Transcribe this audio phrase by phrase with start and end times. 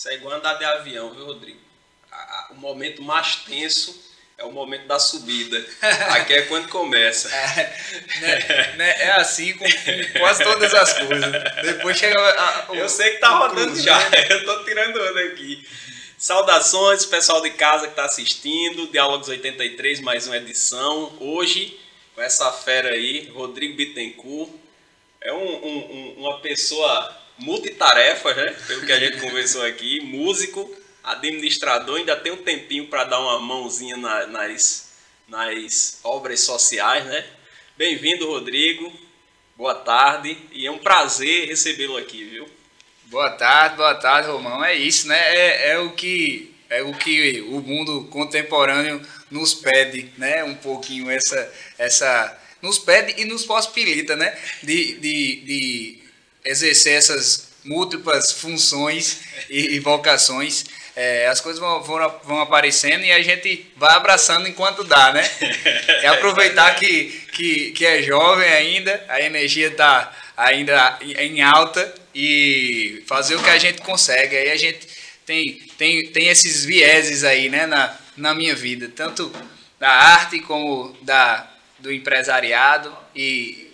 [0.00, 1.60] Isso é igual andar de avião, viu, Rodrigo?
[2.52, 4.02] O momento mais tenso
[4.38, 5.62] é o momento da subida.
[6.16, 7.28] Aqui é quando começa.
[7.28, 7.76] É,
[8.18, 11.30] né, né, é assim com, com, quase todas as coisas.
[11.62, 12.18] Depois chega.
[12.18, 13.98] A, a, Eu sei que tá rodando já.
[14.08, 14.26] Né?
[14.30, 15.68] Eu tô tirando onda aqui.
[16.16, 18.86] Saudações, pessoal de casa que está assistindo.
[18.86, 21.14] Diálogos 83, mais uma edição.
[21.20, 21.78] Hoje,
[22.14, 24.50] com essa fera aí, Rodrigo Bittencourt.
[25.20, 28.56] É um, um, uma pessoa multitarefa, né?
[28.66, 30.00] Pelo que a gente conversou aqui.
[30.00, 34.92] Músico, administrador, ainda tem um tempinho para dar uma mãozinha na, nas,
[35.26, 37.24] nas obras sociais, né?
[37.76, 38.92] Bem-vindo, Rodrigo.
[39.56, 42.48] Boa tarde e é um prazer recebê-lo aqui, viu?
[43.06, 44.64] Boa tarde, boa tarde, Romão.
[44.64, 45.18] É isso, né?
[45.18, 50.44] É, é o que é o que o mundo contemporâneo nos pede, né?
[50.44, 54.38] Um pouquinho essa essa nos pede e nos possibilita, né?
[54.62, 55.99] De, de, de
[56.44, 60.64] exercer essas múltiplas funções e, e vocações
[60.96, 65.22] é, as coisas vão, vão, vão, aparecendo e a gente vai abraçando enquanto dá, né?
[66.02, 73.02] É aproveitar que, que, que é jovem ainda, a energia está ainda em alta e
[73.06, 74.36] fazer o que a gente consegue.
[74.36, 74.86] Aí a gente
[75.24, 79.32] tem, tem, tem esses vieses aí, né, na, na minha vida, tanto
[79.78, 83.69] da arte como da, do empresariado e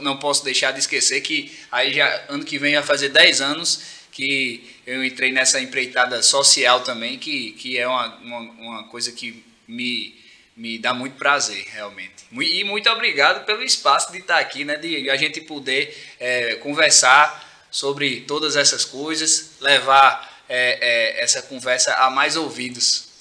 [0.00, 3.82] não posso deixar de esquecer que aí já ano que vem vai fazer 10 anos
[4.14, 9.44] que eu entrei nessa empreitada social também, que, que é uma, uma, uma coisa que
[9.66, 10.14] me,
[10.56, 12.24] me dá muito prazer, realmente.
[12.32, 17.66] E muito obrigado pelo espaço de estar aqui, né, de a gente poder é, conversar
[17.72, 20.78] sobre todas essas coisas, levar é,
[21.18, 23.13] é, essa conversa a mais ouvidos.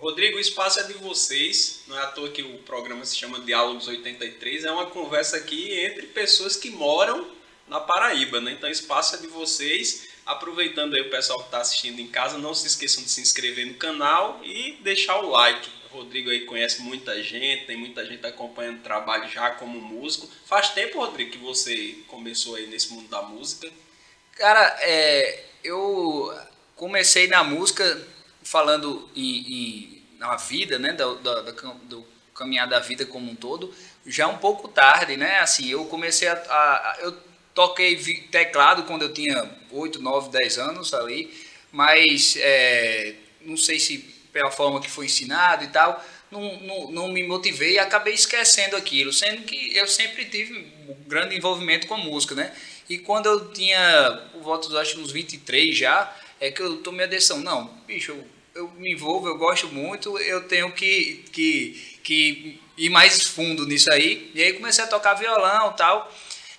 [0.00, 3.38] Rodrigo, o espaço é de vocês, não é à toa que o programa se chama
[3.40, 7.30] Diálogos 83, é uma conversa aqui entre pessoas que moram
[7.68, 8.52] na Paraíba, né?
[8.52, 10.08] Então o espaço é de vocês.
[10.24, 13.66] Aproveitando aí o pessoal que está assistindo em casa, não se esqueçam de se inscrever
[13.66, 15.68] no canal e deixar o like.
[15.92, 20.30] O Rodrigo aí conhece muita gente, tem muita gente acompanhando o trabalho já como músico.
[20.46, 23.70] Faz tempo, Rodrigo, que você começou aí nesse mundo da música?
[24.32, 26.34] Cara, é, eu
[26.74, 27.84] comecei na música
[28.42, 31.52] falando em, em na vida, né, do, do,
[31.84, 33.72] do caminhar da vida como um todo,
[34.06, 35.38] já um pouco tarde, né?
[35.40, 37.16] Assim, eu comecei a, a eu
[37.54, 37.96] toquei
[38.30, 41.32] teclado quando eu tinha 8, 9, 10 anos ali,
[41.72, 43.98] mas é, não sei se
[44.32, 48.76] pela forma que foi ensinado e tal, não, não, não me motivei e acabei esquecendo
[48.76, 50.54] aquilo, sendo que eu sempre tive
[50.88, 52.54] um grande envolvimento com a música, né?
[52.88, 57.08] E quando eu tinha, por volta acho, uns 23 já, é que eu tomei a
[57.08, 62.60] decisão, não, bicho, eu, eu me envolvo, eu gosto muito, eu tenho que, que, que
[62.78, 64.30] ir mais fundo nisso aí.
[64.34, 66.12] E aí comecei a tocar violão e tal.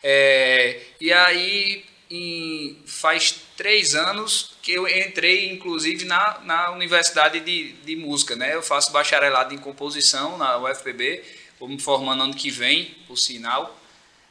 [0.03, 7.71] É, e aí em, faz três anos que eu entrei, inclusive, na, na Universidade de,
[7.73, 8.35] de Música.
[8.35, 8.53] Né?
[8.53, 11.23] Eu faço bacharelado em composição na UFPB,
[11.59, 13.77] vou me formando ano que vem, por sinal.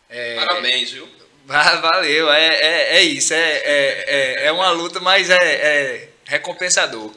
[0.08, 1.08] É, Parabéns, viu?
[1.50, 7.12] Valeu, é, é, é isso, é, é, é, é uma luta, mas é, é recompensador.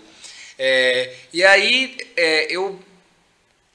[0.58, 2.80] É, e aí é, eu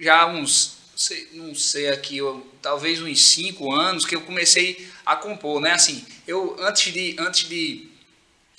[0.01, 5.15] já uns sei, não sei aqui, eu, talvez uns cinco anos que eu comecei a
[5.15, 5.71] compor, né?
[5.71, 7.89] Assim, eu antes de, antes de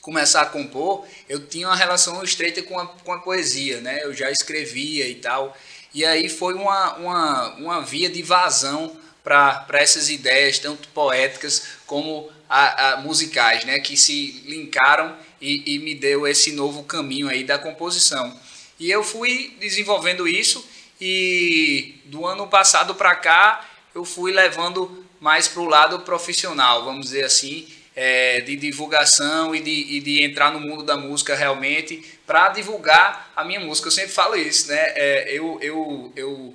[0.02, 4.06] começar a compor, eu tinha uma relação estreita com a, com a poesia, né?
[4.06, 5.54] Eu já escrevia e tal.
[5.94, 8.96] E aí foi uma, uma, uma via de vazão
[9.30, 13.80] para essas ideias, tanto poéticas como a, a, musicais, né?
[13.80, 18.36] Que se linkaram e, e me deu esse novo caminho aí da composição.
[18.80, 20.68] E eu fui desenvolvendo isso
[21.00, 27.08] e do ano passado para cá eu fui levando mais para o lado profissional, vamos
[27.08, 32.04] dizer assim, é, de divulgação e de, e de, entrar no mundo da música realmente
[32.26, 33.88] para divulgar a minha música.
[33.88, 34.78] Eu sempre falo isso, né?
[34.96, 36.54] É, eu, eu, eu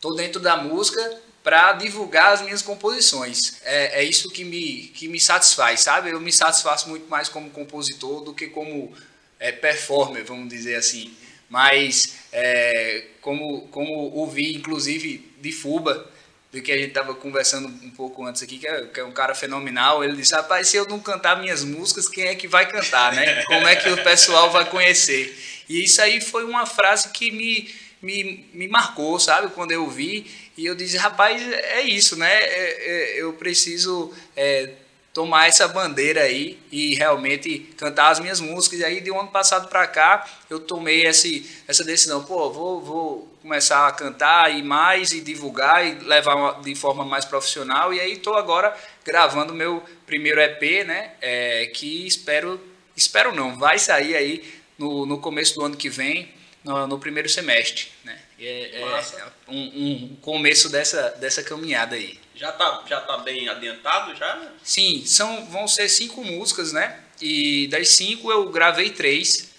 [0.00, 3.60] tô dentro da música para divulgar as minhas composições.
[3.62, 6.10] É, é isso que me, que me satisfaz, sabe?
[6.10, 8.92] Eu me satisfaço muito mais como compositor do que como
[9.38, 11.16] é, performer, vamos dizer assim.
[11.48, 16.08] Mas, é, como, como ouvi, inclusive, de Fuba,
[16.52, 19.12] do que a gente estava conversando um pouco antes aqui, que é, que é, um
[19.12, 22.68] cara fenomenal, ele disse, rapaz, se eu não cantar minhas músicas, quem é que vai
[22.68, 23.44] cantar, né?
[23.44, 25.36] Como é que o pessoal vai conhecer?
[25.68, 29.48] E isso aí foi uma frase que me, me, me marcou, sabe?
[29.52, 32.32] Quando eu vi, e eu disse, rapaz, é isso, né?
[32.32, 34.70] É, é, eu preciso é,
[35.12, 38.80] tomar essa bandeira aí e realmente cantar as minhas músicas.
[38.80, 42.24] E aí, de um ano passado para cá, eu tomei esse, essa decisão.
[42.24, 47.24] Pô, vou, vou começar a cantar e mais, e divulgar, e levar de forma mais
[47.24, 47.92] profissional.
[47.92, 51.12] E aí, estou agora gravando meu primeiro EP, né?
[51.20, 52.60] É, que espero
[52.96, 54.44] espero não, vai sair aí
[54.78, 56.28] no, no começo do ano que vem,
[56.64, 58.18] no, no primeiro semestre, né?
[58.38, 62.18] É, é um, um, começo dessa, dessa caminhada aí.
[62.34, 64.50] Já tá, já tá bem adiantado já?
[64.62, 67.00] Sim, são, vão ser cinco músicas, né?
[67.20, 69.50] E das cinco eu gravei três.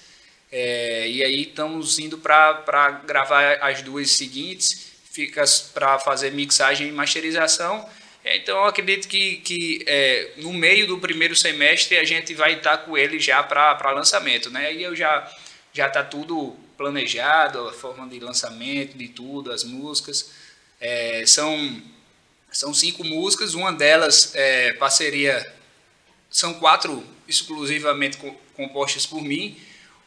[0.51, 5.43] É, e aí estamos indo para gravar as duas seguintes, fica
[5.73, 7.87] para fazer mixagem e masterização.
[8.23, 12.79] Então eu acredito que, que é, no meio do primeiro semestre a gente vai estar
[12.79, 14.73] com ele já para lançamento, né?
[14.73, 15.31] E eu já
[15.73, 20.31] já está tudo planejado, a forma de lançamento, de tudo, as músicas.
[20.79, 21.79] É, são,
[22.51, 25.47] são cinco músicas, uma delas é parceria,
[26.27, 28.17] são quatro exclusivamente
[28.55, 29.59] compostas por mim,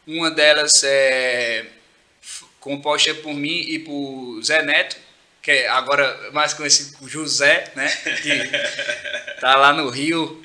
[0.05, 1.65] uma delas é
[2.59, 4.97] composta por mim e por Zé Neto,
[5.41, 7.87] que é agora mais conhecido por José, né?
[8.21, 10.43] Que tá lá no Rio,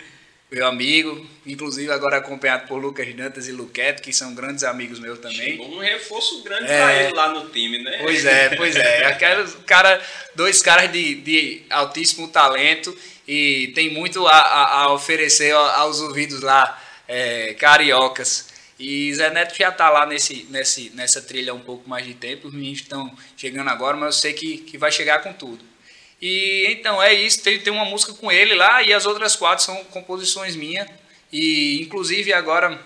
[0.50, 5.18] meu amigo, inclusive agora acompanhado por Lucas Dantas e Luquete, que são grandes amigos meus
[5.18, 5.52] também.
[5.52, 7.98] Chegou um reforço grande é, para ele lá no time, né?
[8.02, 9.06] Pois é, pois é.
[9.12, 10.02] Aqueles cara,
[10.34, 12.96] dois caras de, de altíssimo talento
[13.28, 18.48] e tem muito a, a, a oferecer aos ouvidos lá é, cariocas.
[18.76, 22.14] E Zé Neto já está lá nesse, nesse, nessa trilha há um pouco mais de
[22.14, 25.69] tempo, os meninos estão chegando agora, mas eu sei que, que vai chegar com tudo.
[26.20, 29.64] E então é isso, tem, tem uma música com ele lá e as outras quatro
[29.64, 30.88] são composições minhas.
[31.32, 32.78] E inclusive agora,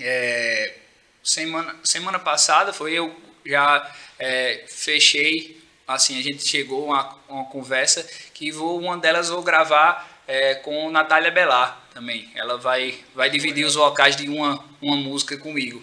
[0.00, 0.74] é,
[1.22, 3.14] semana, semana passada foi eu
[3.44, 9.28] já é, fechei, assim, a gente chegou a uma, uma conversa que vou, uma delas
[9.28, 12.28] vou gravar é, com Natália Belar também.
[12.34, 15.82] Ela vai, vai dividir os vocais de uma, uma música comigo.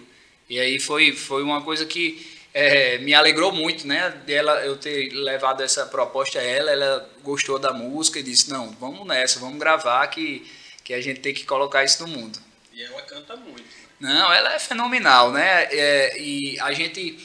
[0.50, 4.12] E aí foi, foi uma coisa que é, me alegrou muito, né?
[4.26, 8.72] Dela, eu ter levado essa proposta a ela, ela gostou da música e disse, não,
[8.80, 10.50] vamos nessa, vamos gravar que,
[10.82, 12.40] que a gente tem que colocar isso no mundo.
[12.72, 13.62] E ela canta muito.
[14.00, 14.14] Né?
[14.14, 15.66] Não, ela é fenomenal, né?
[15.70, 17.20] É, e a gente,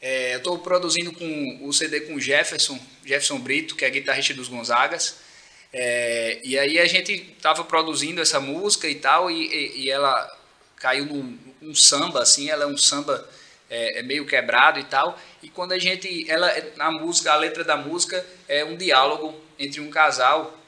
[0.00, 4.46] é, eu estou produzindo com o CD com Jefferson, Jefferson Brito, que é guitarrista dos
[4.46, 5.16] Gonzagas,
[5.72, 10.32] é, e aí a gente estava produzindo essa música e tal, e, e, e ela
[10.76, 13.28] caiu num, num samba, assim, ela é um samba
[13.68, 15.18] é, é, meio quebrado e tal.
[15.42, 19.80] E quando a gente, ela, a música, a letra da música é um diálogo entre
[19.80, 20.58] um casal.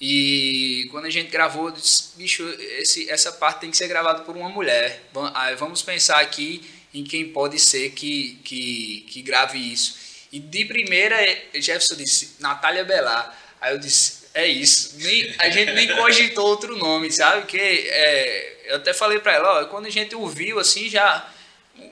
[0.00, 2.48] E quando a gente gravou, eu disse, bicho,
[2.78, 5.02] esse, essa parte tem que ser gravada por uma mulher.
[5.58, 6.62] Vamos pensar aqui
[6.92, 9.98] em quem pode ser que, que, que grave isso.
[10.32, 11.16] E de primeira,
[11.54, 13.38] Jefferson disse, Natália Belar.
[13.60, 14.96] Aí eu disse, é isso.
[14.98, 17.46] Nem, a gente nem cogitou outro nome, sabe?
[17.46, 21.28] Que é, eu até falei para ela, ó, quando a gente ouviu assim, já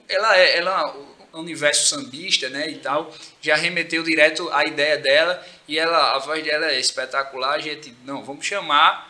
[0.08, 0.94] ela é, ela
[1.32, 6.17] é um universo sambista, né, e tal, já remeteu direto à ideia dela e ela,
[6.17, 9.08] a voz dela é espetacular, a gente, não, vamos chamar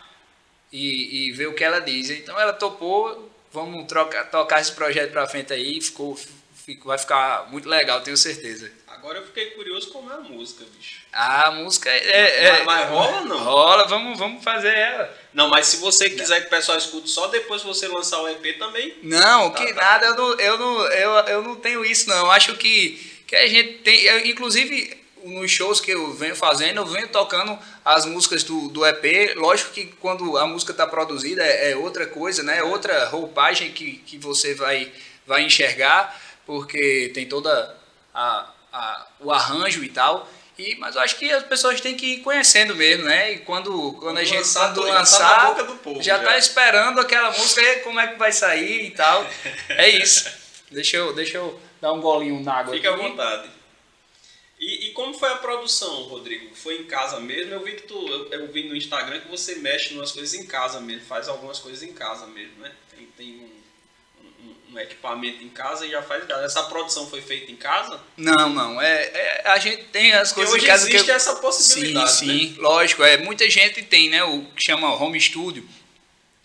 [0.71, 2.09] e, e ver o que ela diz.
[2.09, 6.17] Então ela topou, vamos trocar, tocar esse projeto para frente aí, ficou,
[6.53, 8.71] ficou, vai ficar muito legal, tenho certeza.
[8.99, 11.03] Agora eu fiquei curioso como é a música, bicho.
[11.13, 12.47] Ah, a música é.
[12.47, 13.43] é mas, mas rola ou não?
[13.45, 15.17] Rola, vamos, vamos fazer ela.
[15.33, 18.27] Não, mas se você quiser que o pessoal escute só depois que você lançar o
[18.27, 18.97] EP também.
[19.01, 19.81] Não, tá, que tá.
[19.81, 22.29] nada, eu não, eu, não, eu, eu não tenho isso, não.
[22.29, 24.01] Acho que, que a gente tem.
[24.01, 28.85] Eu, inclusive, nos shows que eu venho fazendo, eu venho tocando as músicas do, do
[28.85, 29.33] EP.
[29.37, 32.57] Lógico que quando a música está produzida é, é, outra coisa, né?
[32.57, 34.91] É outra roupagem que, que você vai,
[35.25, 37.77] vai enxergar, porque tem toda
[38.13, 40.29] a a, o arranjo e tal.
[40.57, 43.31] E, mas eu acho que as pessoas têm que ir conhecendo mesmo, né?
[43.31, 46.99] E quando, quando a gente lançar, quando lançar, já, tá, povo, já, já tá esperando
[46.99, 49.25] aquela música, como é que vai sair e tal.
[49.69, 50.29] É isso.
[50.69, 53.01] Deixa eu, deixa eu dar um golinho na água Fica aqui.
[53.01, 53.49] à vontade.
[54.59, 56.53] E, e, como foi a produção, Rodrigo?
[56.53, 57.53] Foi em casa mesmo?
[57.53, 60.45] Eu vi que tu, eu, eu vi no Instagram que você mexe nas coisas em
[60.45, 62.71] casa mesmo, faz algumas coisas em casa mesmo, né?
[62.95, 63.58] Tem, tem um
[64.71, 66.23] um equipamento em casa e já faz.
[66.29, 67.99] Essa produção foi feita em casa?
[68.15, 68.81] Não, não.
[68.81, 70.87] É, é a gente tem as coisas hoje em casa.
[70.87, 72.11] existe que essa possibilidade.
[72.11, 72.55] Sim, sim, né?
[72.59, 73.03] lógico.
[73.03, 74.23] É, muita gente tem, né?
[74.23, 75.67] O que chama home studio.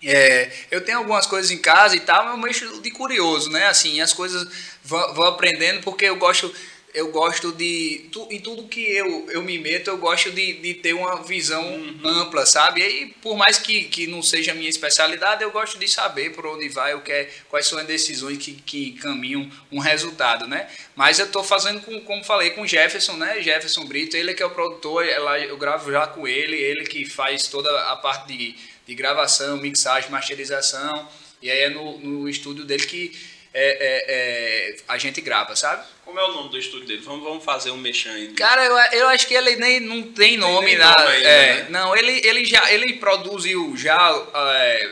[0.03, 3.69] É, eu tenho algumas coisas em casa e tal, mas eu mexo de curioso, né?
[3.69, 4.47] Assim, as coisas
[4.83, 6.55] vou, vou aprendendo porque eu gosto
[6.95, 8.09] eu gosto de.
[8.13, 11.61] Tu, em tudo que eu, eu me meto, eu gosto de, de ter uma visão
[11.65, 12.01] uhum.
[12.05, 12.81] ampla, sabe?
[12.81, 16.31] E aí, por mais que, que não seja a minha especialidade, eu gosto de saber
[16.31, 20.47] por onde vai, o que é, quais são as decisões que, que caminham um resultado,
[20.47, 20.69] né?
[20.95, 23.43] Mas eu estou fazendo, com, como falei, com Jefferson, né?
[23.43, 27.05] Jefferson Brito, ele é que é o produtor, eu gravo já com ele, ele que
[27.05, 28.55] faz toda a parte de,
[28.87, 31.09] de gravação, mixagem, masterização.
[31.43, 35.85] E aí é no, no estúdio dele que é, é, é, a gente grava, sabe?
[36.05, 37.03] Como é o nome do estúdio dele?
[37.03, 38.33] Vamos, vamos fazer um mexão aí.
[38.33, 41.05] Cara, eu, eu acho que ele nem não tem nome, tem nada.
[41.05, 41.67] Nome ainda, é, né?
[41.71, 43.97] Não, ele, ele já ele produziu já
[44.35, 44.91] é,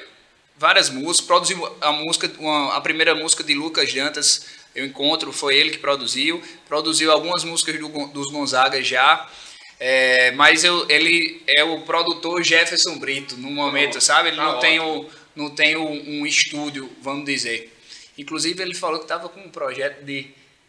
[0.57, 5.57] várias músicas, produziu a música, uma, a primeira música de Lucas Jantas, eu encontro, foi
[5.57, 9.29] ele que produziu, produziu algumas músicas do, dos Gonzaga já,
[9.81, 14.29] é, mas eu, ele é o produtor Jefferson Brito no momento, sabe?
[14.29, 17.77] Ele tá não, tem o, não tem um, um estúdio, vamos dizer.
[18.17, 20.27] Inclusive ele falou que estava com um projeto de,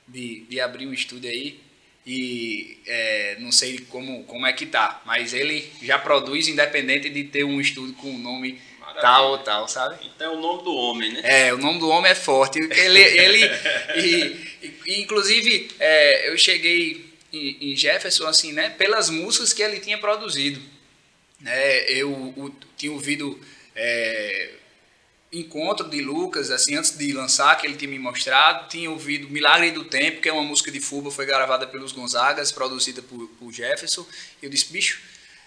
[0.08, 1.60] de, de abrir um estúdio aí,
[2.06, 7.24] e é, não sei como, como é que tá, mas ele já produz independente de
[7.24, 9.02] ter um estúdio com o nome Maravilha.
[9.02, 10.06] tal ou tal, sabe?
[10.06, 11.22] Então é o nome do homem, né?
[11.24, 12.60] É, o nome do homem é forte.
[12.60, 13.52] Ele, ele
[14.86, 19.98] e, inclusive, é, eu cheguei em, em, Jefferson assim, né, pelas músicas que ele tinha
[19.98, 20.62] produzido.
[21.40, 23.40] Né, eu, eu tinha ouvido
[23.74, 24.50] é,
[25.34, 29.72] encontro de Lucas, assim, antes de lançar, que ele tinha me mostrado, tinha ouvido Milagre
[29.72, 33.52] do Tempo, que é uma música de Fuba, foi gravada pelos Gonzagas, produzida por, por
[33.52, 34.06] Jefferson.
[34.42, 35.02] Eu disse, bicho,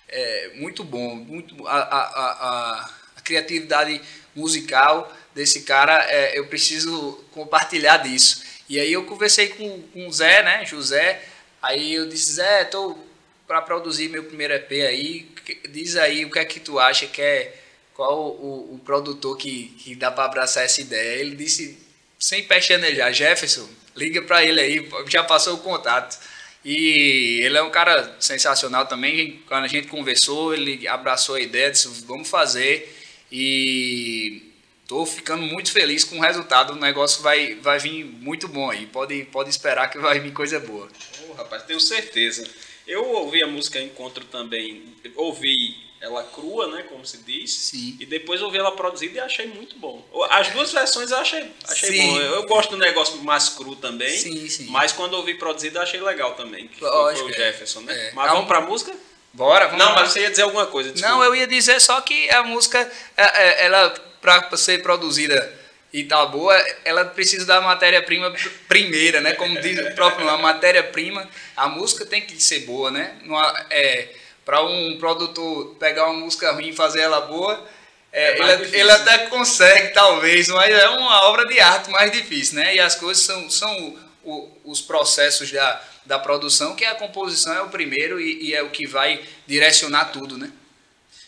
[0.09, 4.01] é muito bom, muito a, a, a, a criatividade
[4.35, 8.43] musical desse cara, é, eu preciso compartilhar disso.
[8.69, 11.23] E aí eu conversei com, com o Zé, né, José,
[11.63, 12.99] aí eu disse, Zé, tô
[13.47, 15.29] para produzir meu primeiro EP aí,
[15.71, 17.66] diz aí o que é que tu acha que é
[17.97, 21.19] qual o, o produtor que, que dá para abraçar essa ideia.
[21.19, 21.79] Ele disse,
[22.21, 26.19] sem pestanejar, Jefferson, liga para ele aí, já passou o contato.
[26.63, 29.43] E ele é um cara sensacional também.
[29.47, 32.95] Quando a gente conversou, ele abraçou a ideia, disse, vamos fazer.
[33.33, 36.75] E estou ficando muito feliz com o resultado.
[36.75, 38.85] O negócio vai, vai vir muito bom aí.
[38.87, 40.89] Pode, pode esperar que vai vir coisa boa.
[41.29, 42.47] Oh, rapaz, tenho certeza.
[42.87, 44.83] Eu ouvi a música Encontro também,
[45.15, 47.53] ouvi ela crua, né, como se diz.
[47.53, 47.97] Sim.
[47.99, 50.07] E depois ouvi ela produzida e achei muito bom.
[50.31, 52.11] As duas versões eu achei, achei sim.
[52.11, 52.19] bom.
[52.21, 54.17] Eu, gosto do negócio mais cru também.
[54.17, 54.67] Sim, sim.
[54.71, 56.69] Mas quando ouvi produzida achei legal também.
[56.69, 58.09] Que foi, foi o Jefferson, né?
[58.09, 58.13] É.
[58.13, 58.95] Mas vamos pra música?
[59.33, 60.01] Bora, vamos Não, lá.
[60.01, 60.91] mas você ia dizer alguma coisa.
[60.91, 61.15] Desculpa.
[61.15, 65.53] Não, eu ia dizer só que a música, é, é, ela, para ser produzida
[65.93, 68.35] e tá boa, ela precisa da matéria-prima
[68.69, 69.35] primeira, né?
[69.35, 71.29] Como diz o próprio nome, a matéria-prima.
[71.57, 73.17] A música tem que ser boa, né?
[73.25, 73.39] Não,
[73.71, 74.09] é,
[74.47, 77.69] para um produtor pegar uma música ruim e fazer ela boa,
[78.13, 82.55] é, é ele, ele, até consegue, talvez, mas é uma obra de arte mais difícil,
[82.55, 82.77] né?
[82.77, 87.61] E as coisas são, são o, os processos da, da produção, que a composição é
[87.61, 90.53] o primeiro e, e, é o que vai direcionar tudo, né?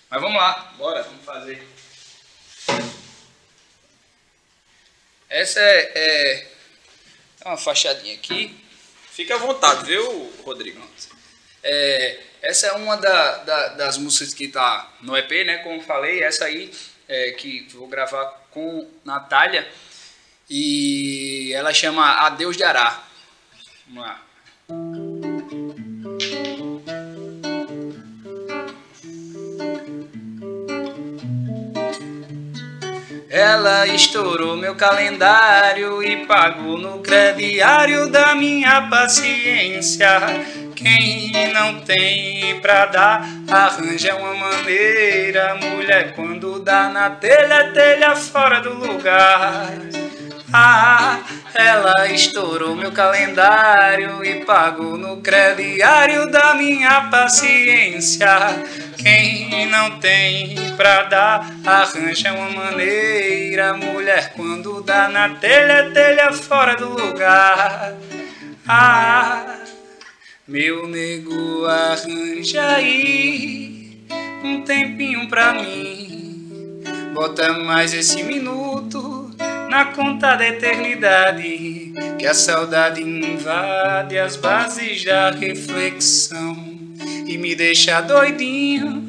[0.09, 1.67] Mas vamos lá, bora, vamos fazer.
[5.29, 6.47] Essa é,
[7.41, 8.57] é uma fachadinha aqui.
[9.11, 10.81] Fica à vontade, viu, Rodrigo?
[11.65, 15.59] É, essa é uma da, da, das músicas que está no EP, né?
[15.59, 16.71] Como falei, essa aí
[17.09, 19.67] é, que vou gravar com Natália
[20.49, 23.03] e ela chama Adeus de Ará.
[23.87, 24.23] Vamos lá.
[33.31, 40.09] Ela estourou meu calendário e pagou no crediário da minha paciência.
[40.79, 45.57] Quem não tem pra dar, arranja uma maneira.
[45.57, 49.73] Mulher, quando dá na telha, telha fora do lugar.
[50.53, 51.19] Ah,
[51.53, 58.29] ela estourou meu calendário e pagou no crediário da minha paciência.
[58.97, 63.75] Quem não tem pra dar, arranja uma maneira.
[63.75, 67.95] Mulher, quando dá na telha, telha fora do lugar.
[68.67, 69.59] Ah,
[70.49, 74.01] meu nego, arranja aí
[74.43, 76.83] um tempinho pra mim.
[77.13, 79.31] Bota mais esse minuto
[79.69, 81.93] na conta da eternidade.
[82.19, 86.57] Que a saudade invade as bases da reflexão
[87.27, 89.07] e me deixa doidinho.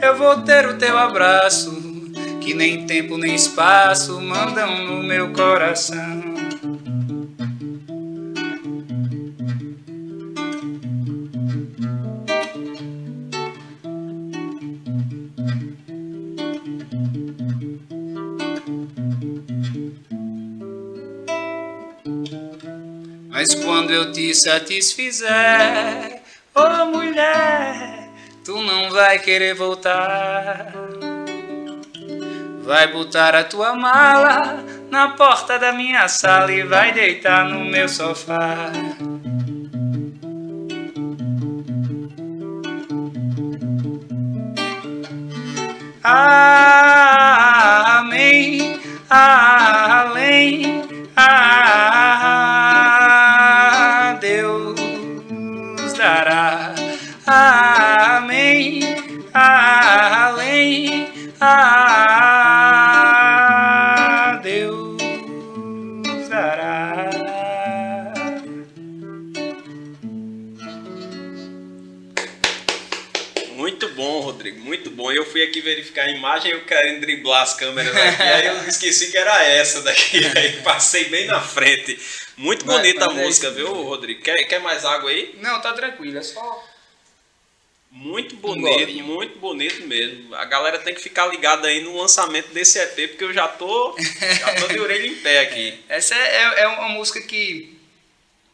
[0.00, 2.10] Eu vou ter o teu abraço,
[2.40, 6.30] que nem tempo nem espaço mandam no meu coração.
[23.40, 26.20] Mas quando eu te satisfizer,
[26.54, 28.10] oh mulher,
[28.44, 30.74] tu não vai querer voltar.
[32.62, 37.88] Vai botar a tua mala na porta da minha sala e vai deitar no meu
[37.88, 38.70] sofá.
[46.04, 46.69] Amém,
[75.40, 79.16] fui aqui verificar a imagem, eu querendo driblar as câmeras aqui, aí eu esqueci que
[79.16, 81.98] era essa daqui, aí passei bem na frente.
[82.36, 84.22] Muito bonita mas, mas a é música, é viu, Rodrigo?
[84.22, 85.34] Quer, quer mais água aí?
[85.40, 86.68] Não, tá tranquilo, é só.
[87.90, 90.34] Muito bonito, um muito bonito mesmo.
[90.34, 93.96] A galera tem que ficar ligada aí no lançamento desse EP, porque eu já tô,
[93.98, 95.80] já tô de orelha em pé aqui.
[95.88, 97.76] Essa é, é, é uma música que,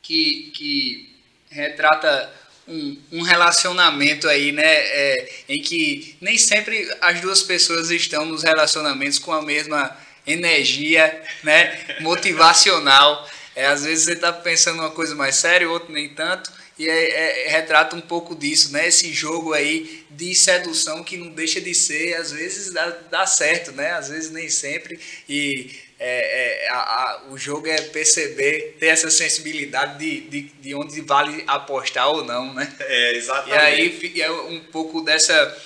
[0.00, 1.16] que, que
[1.50, 2.33] retrata
[2.68, 4.64] um, um relacionamento aí, né?
[4.64, 9.96] É, em que nem sempre as duas pessoas estão nos relacionamentos com a mesma
[10.26, 11.78] energia, né?
[12.00, 13.28] Motivacional.
[13.54, 16.52] É, às vezes você está pensando uma coisa mais séria, outro nem tanto.
[16.78, 18.88] E é, é, retrata um pouco disso, né?
[18.88, 23.73] Esse jogo aí de sedução que não deixa de ser, às vezes dá, dá certo,
[23.73, 23.92] né?
[23.92, 25.00] Às vezes nem sempre.
[25.26, 30.75] E é, é, a, a, o jogo é perceber, ter essa sensibilidade de, de, de
[30.75, 32.71] onde vale apostar ou não, né?
[32.81, 34.12] É, exatamente.
[34.15, 35.57] E aí é um pouco dessa.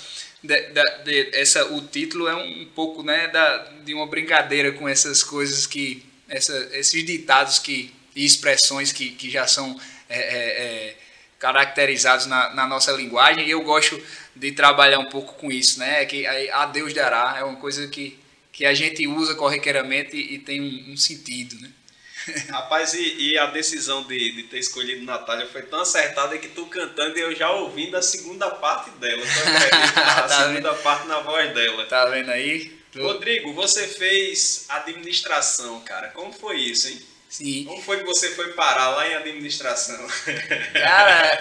[0.42, 0.56] De,
[1.04, 5.66] de, essa, o título é um pouco né, da, de uma brincadeira com essas coisas
[5.66, 6.04] que.
[6.28, 9.76] Essa, esses ditados que, e expressões que, que já são
[10.08, 10.96] é, é, é,
[11.40, 13.48] caracterizados na, na, nossa linguagem.
[13.48, 14.00] E eu gosto
[14.36, 16.04] de trabalhar um pouco com isso, né?
[16.04, 18.16] Que a Deus dará é uma coisa que
[18.60, 21.70] que a gente usa corriqueiramente e, tem um, um, sentido, né?
[22.52, 26.66] Rapaz, e, e, a decisão de, de ter escolhido Natália foi tão acertada que tu
[26.66, 29.22] cantando e eu já ouvindo a segunda parte dela.
[29.96, 30.82] a tá segunda vendo?
[30.82, 31.86] parte na voz dela.
[31.86, 32.78] Tá vendo aí?
[32.94, 36.08] Rodrigo, você fez administração, cara.
[36.08, 37.00] Como foi isso, hein?
[37.30, 37.64] Sim.
[37.64, 40.04] Como foi que você foi parar lá em administração?
[40.74, 41.40] Cara,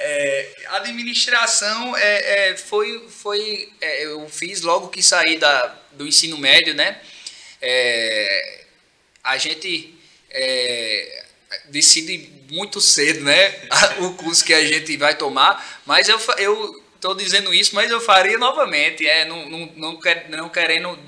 [0.00, 6.38] é, administração é, é, foi, foi é, eu fiz logo que saí da, do ensino
[6.38, 7.00] médio, né?
[7.60, 8.64] É,
[9.24, 9.94] a gente
[10.30, 11.24] é,
[11.66, 13.54] decide muito cedo, né?
[14.00, 18.00] o curso que a gente vai tomar, mas eu eu estou dizendo isso, mas eu
[18.00, 20.98] faria novamente, é, não, não, não, quer, não querendo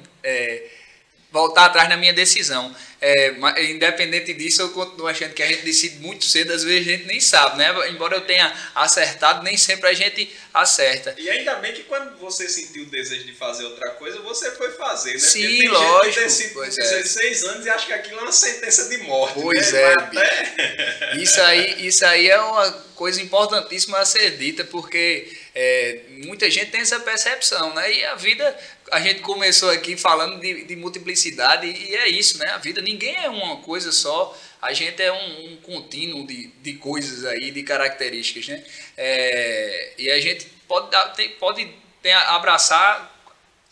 [1.39, 2.75] voltar atrás na minha decisão.
[3.01, 3.33] É,
[3.71, 7.07] independente disso, eu continuo achando que a gente decide muito cedo, às vezes a gente
[7.07, 7.89] nem sabe, né?
[7.91, 11.15] Embora eu tenha acertado, nem sempre a gente acerta.
[11.17, 14.73] E ainda bem que quando você sentiu o desejo de fazer outra coisa, você foi
[14.73, 15.19] fazer, né?
[15.21, 16.07] Sim, Porque tem lógico.
[16.07, 17.49] Gente decide com 16 é.
[17.49, 19.41] anos e acha que aquilo é uma sentença de morte.
[19.41, 19.81] Pois né?
[19.81, 21.17] é, até...
[21.23, 26.73] isso, aí, isso aí é uma coisa importantíssima a ser dita, porque é, muita gente
[26.73, 27.93] tem essa percepção, né?
[27.93, 28.59] E a vida,
[28.91, 32.47] a gente começou aqui falando de, de, multiplicidade e é isso, né?
[32.51, 36.75] A vida, ninguém é uma coisa só, a gente é um, um contínuo de, de
[36.75, 38.65] coisas aí, de características, né?
[38.97, 41.69] É, e a gente pode, tem, pode
[42.03, 43.17] ter, abraçar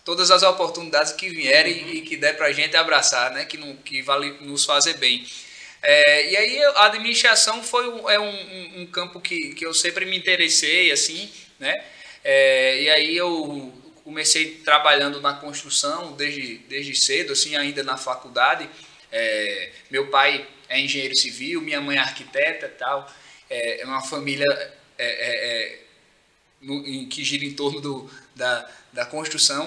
[0.05, 1.90] todas as oportunidades que vierem uhum.
[1.90, 3.44] e que der para a gente abraçar, né?
[3.44, 5.26] Que, não, que vale nos fazer bem.
[5.83, 10.05] É, e aí a administração foi um, é um, um, campo que, que eu sempre
[10.05, 11.74] me interessei, assim, né?
[12.24, 13.72] É, e aí eu
[14.07, 18.71] comecei trabalhando na construção desde, desde cedo, assim, ainda na faculdade.
[19.11, 23.12] É, meu pai é engenheiro civil, minha mãe é arquiteta tal.
[23.51, 24.47] É, é uma família
[24.97, 25.81] é, é, é,
[26.61, 29.66] no, em, que gira em torno do, da, da construção.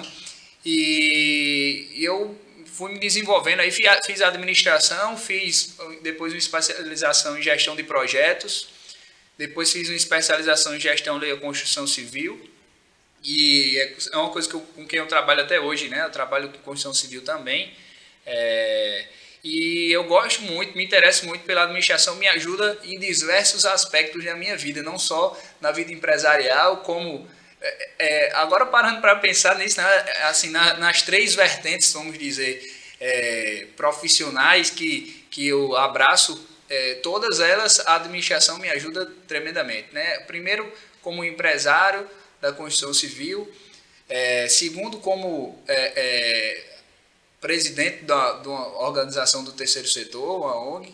[0.64, 7.82] E eu fui me desenvolvendo, aí fiz administração, fiz depois uma especialização em gestão de
[7.82, 8.70] projetos,
[9.36, 12.49] depois fiz uma especialização em gestão de construção civil.
[13.22, 16.02] E é, é uma coisa que eu, com quem eu trabalho até hoje, né?
[16.04, 17.72] Eu trabalho com construção civil também.
[18.24, 19.06] É,
[19.42, 24.34] e eu gosto muito, me interesso muito pela administração, me ajuda em diversos aspectos da
[24.34, 27.26] minha vida, não só na vida empresarial, como
[27.60, 32.62] é, é agora parando para pensar nisso, né, assim, na, nas três vertentes, vamos dizer,
[33.00, 36.48] é, profissionais que, que eu abraço
[37.02, 39.88] todas elas a administração me ajuda tremendamente.
[39.92, 40.20] Né?
[40.20, 42.08] Primeiro, como empresário
[42.40, 43.50] da construção civil,
[44.08, 46.70] é, segundo, como é, é
[47.40, 50.92] presidente da, de uma organização do terceiro setor, uma ONG,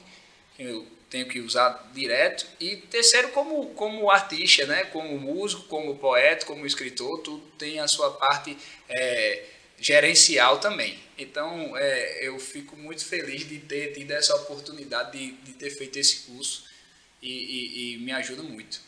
[0.58, 4.84] eu tenho que usar direto, e terceiro, como, como artista, né?
[4.84, 8.56] como músico, como poeta, como escritor, tudo tem a sua parte
[8.88, 9.44] é,
[9.78, 10.98] gerencial também.
[11.18, 15.98] Então, é, eu fico muito feliz de ter tido essa oportunidade de, de ter feito
[15.98, 16.64] esse curso
[17.22, 18.80] e, e, e, me ajuda muito.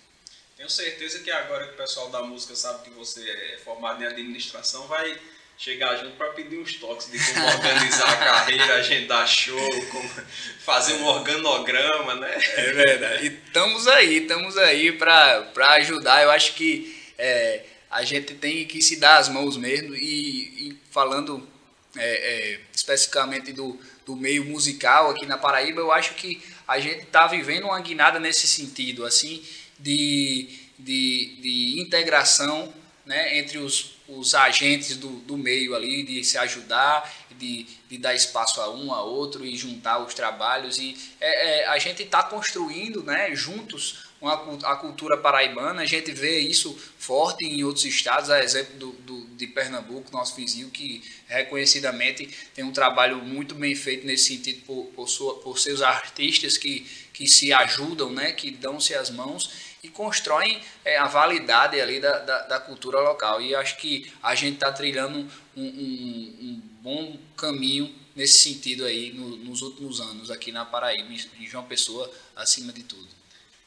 [0.59, 4.07] Tenho certeza que agora que o pessoal da música sabe que você é formado em
[4.09, 5.17] administração, vai
[5.57, 10.11] chegar junto para pedir uns toques de como organizar a carreira, agendar show, como
[10.59, 12.35] fazer um organograma, né?
[12.57, 13.25] É verdade.
[13.25, 16.25] E estamos aí, estamos aí para ajudar.
[16.25, 20.79] Eu acho que é, a gente tem que se dar as mãos mesmo e, e
[20.91, 21.49] falando
[21.97, 27.05] é, é, especificamente do, do meio musical aqui na Paraíba, eu acho que a gente
[27.05, 29.47] está vivendo uma guinada nesse sentido, assim,
[29.79, 32.73] de, de, de integração
[33.05, 38.15] né, entre os, os agentes do, do meio ali, de se ajudar, de, de dar
[38.15, 40.79] espaço a um, a outro e juntar os trabalhos.
[40.79, 46.11] E é, é, a gente está construindo né, juntos uma, a cultura paraibana, a gente
[46.13, 51.03] vê isso forte em outros estados, a exemplo do, do, de Pernambuco, nosso vizinho, que
[51.29, 56.59] reconhecidamente tem um trabalho muito bem feito nesse sentido por, por, sua, por seus artistas
[56.59, 61.99] que, que se ajudam, né, que dão-se as mãos e constroem é, a validade ali
[61.99, 63.41] da, da, da, cultura local.
[63.41, 65.19] E acho que a gente está trilhando
[65.57, 71.09] um, um, um, bom caminho nesse sentido aí no, nos últimos anos aqui na Paraíba,
[71.13, 73.09] em João Pessoa, acima de tudo.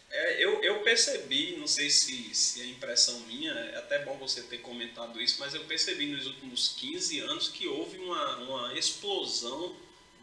[0.10, 4.42] É, eu, eu percebi, não sei se, se é impressão minha, é até bom você
[4.42, 9.74] ter comentado isso, mas eu percebi nos últimos 15 anos que houve uma, uma explosão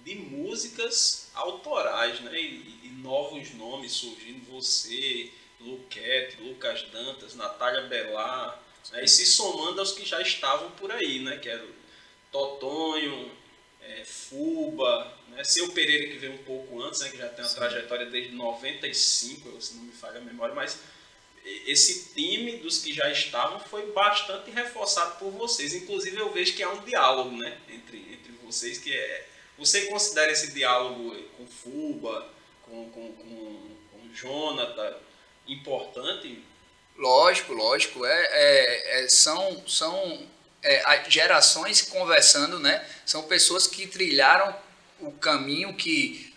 [0.04, 2.38] de músicas autorais, né?
[2.38, 9.04] E, e novos nomes surgindo, você, Luquete, Lucas Dantas, Natália Belar, né?
[9.04, 11.36] e se somando aos que já estavam por aí, né?
[11.38, 11.64] Que era
[12.30, 13.30] Totonho,
[13.82, 15.42] é, Fuba, né?
[15.44, 17.10] Seu Pereira que veio um pouco antes, né?
[17.10, 17.56] que já tem uma Sim.
[17.56, 20.78] trajetória desde 95, se não me falha a memória, mas
[21.66, 25.74] esse time dos que já estavam foi bastante reforçado por vocês.
[25.74, 27.58] Inclusive eu vejo que há um diálogo né?
[27.68, 29.26] entre, entre vocês, que é.
[29.56, 32.30] Você considera esse diálogo com Fuba,
[32.62, 34.96] com, com, com, com Jonathan,
[35.48, 36.44] importante?
[36.96, 38.04] Lógico, lógico.
[38.04, 40.26] É, é, é são são
[40.62, 42.84] é, gerações conversando, né?
[43.06, 44.54] São pessoas que trilharam
[45.00, 46.34] o caminho que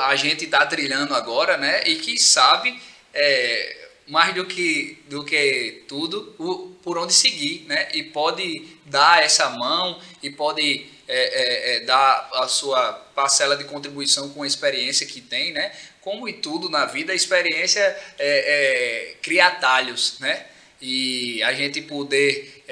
[0.00, 1.82] a gente está trilhando agora, né?
[1.84, 2.80] E que sabe
[3.12, 7.88] é, mais do que, do que tudo o, por onde seguir, né?
[7.92, 13.64] E pode dar essa mão e pode é, é, é dar a sua parcela de
[13.64, 15.72] contribuição com a experiência que tem, né?
[16.04, 20.46] Como em tudo na vida, a experiência é, é, cria atalhos, né?
[20.80, 22.62] E a gente poder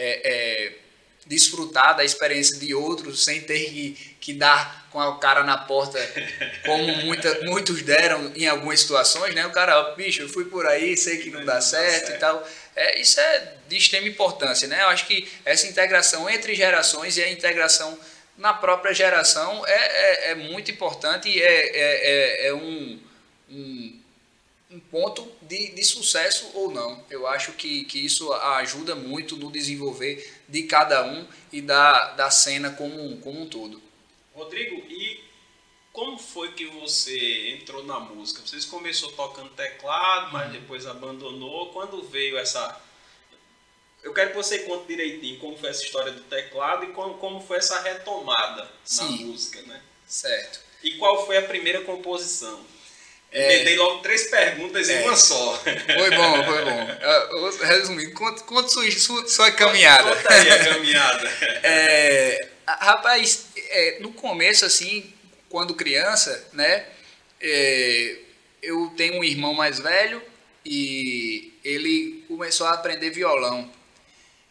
[1.27, 5.99] desfrutar da experiência de outros sem ter que, que dar com o cara na porta,
[6.67, 9.47] como muita, muitos deram em algumas situações, né?
[9.47, 12.47] O cara, bicho, eu fui por aí, sei que não dá certo e tal.
[12.77, 14.83] É, isso é de extrema importância, né?
[14.83, 17.99] Eu acho que essa integração entre gerações e a integração
[18.37, 23.01] na própria geração é, é, é muito importante e é, é, é, é um,
[23.53, 24.03] um
[24.73, 27.05] um ponto de, de sucesso ou não.
[27.11, 32.31] Eu acho que, que isso ajuda muito no desenvolver de cada um e da, da
[32.31, 33.81] cena como, como um todo.
[34.35, 35.23] Rodrigo, e
[35.93, 38.41] como foi que você entrou na música?
[38.41, 40.53] Você começou tocando teclado, mas uhum.
[40.53, 41.71] depois abandonou.
[41.73, 42.81] Quando veio essa.
[44.03, 47.41] Eu quero que você conte direitinho como foi essa história do teclado e como, como
[47.41, 49.05] foi essa retomada Sim.
[49.05, 49.83] na música, né?
[50.07, 50.61] Certo.
[50.83, 52.72] E qual foi a primeira composição?
[53.33, 55.55] É, logo três perguntas é, em uma só.
[55.57, 57.67] Foi bom, foi bom.
[57.67, 60.15] Resumindo, conta, conta sua, sua, sua caminhada.
[60.15, 61.33] Conta aí a caminhada.
[61.65, 65.13] É, rapaz, é, no começo, assim,
[65.49, 66.87] quando criança, né,
[67.41, 68.17] é,
[68.63, 70.23] eu tenho um irmão mais velho
[70.65, 73.71] e ele começou a aprender violão.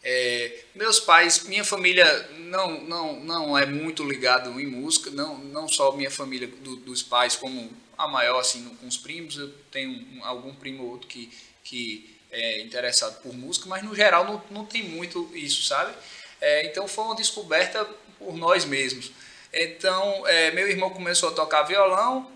[0.04, 5.68] É, meus pais, minha família não, não, não é muito ligado em música, não, não
[5.68, 10.22] só minha família do, dos pais, como a maior assim com os primos, eu tenho
[10.24, 14.66] algum primo ou outro que, que é interessado por música, mas no geral não, não
[14.66, 15.94] tem muito isso, sabe?
[16.40, 17.84] É, então foi uma descoberta
[18.18, 19.12] por nós mesmos.
[19.52, 22.30] Então, é, meu irmão começou a tocar violão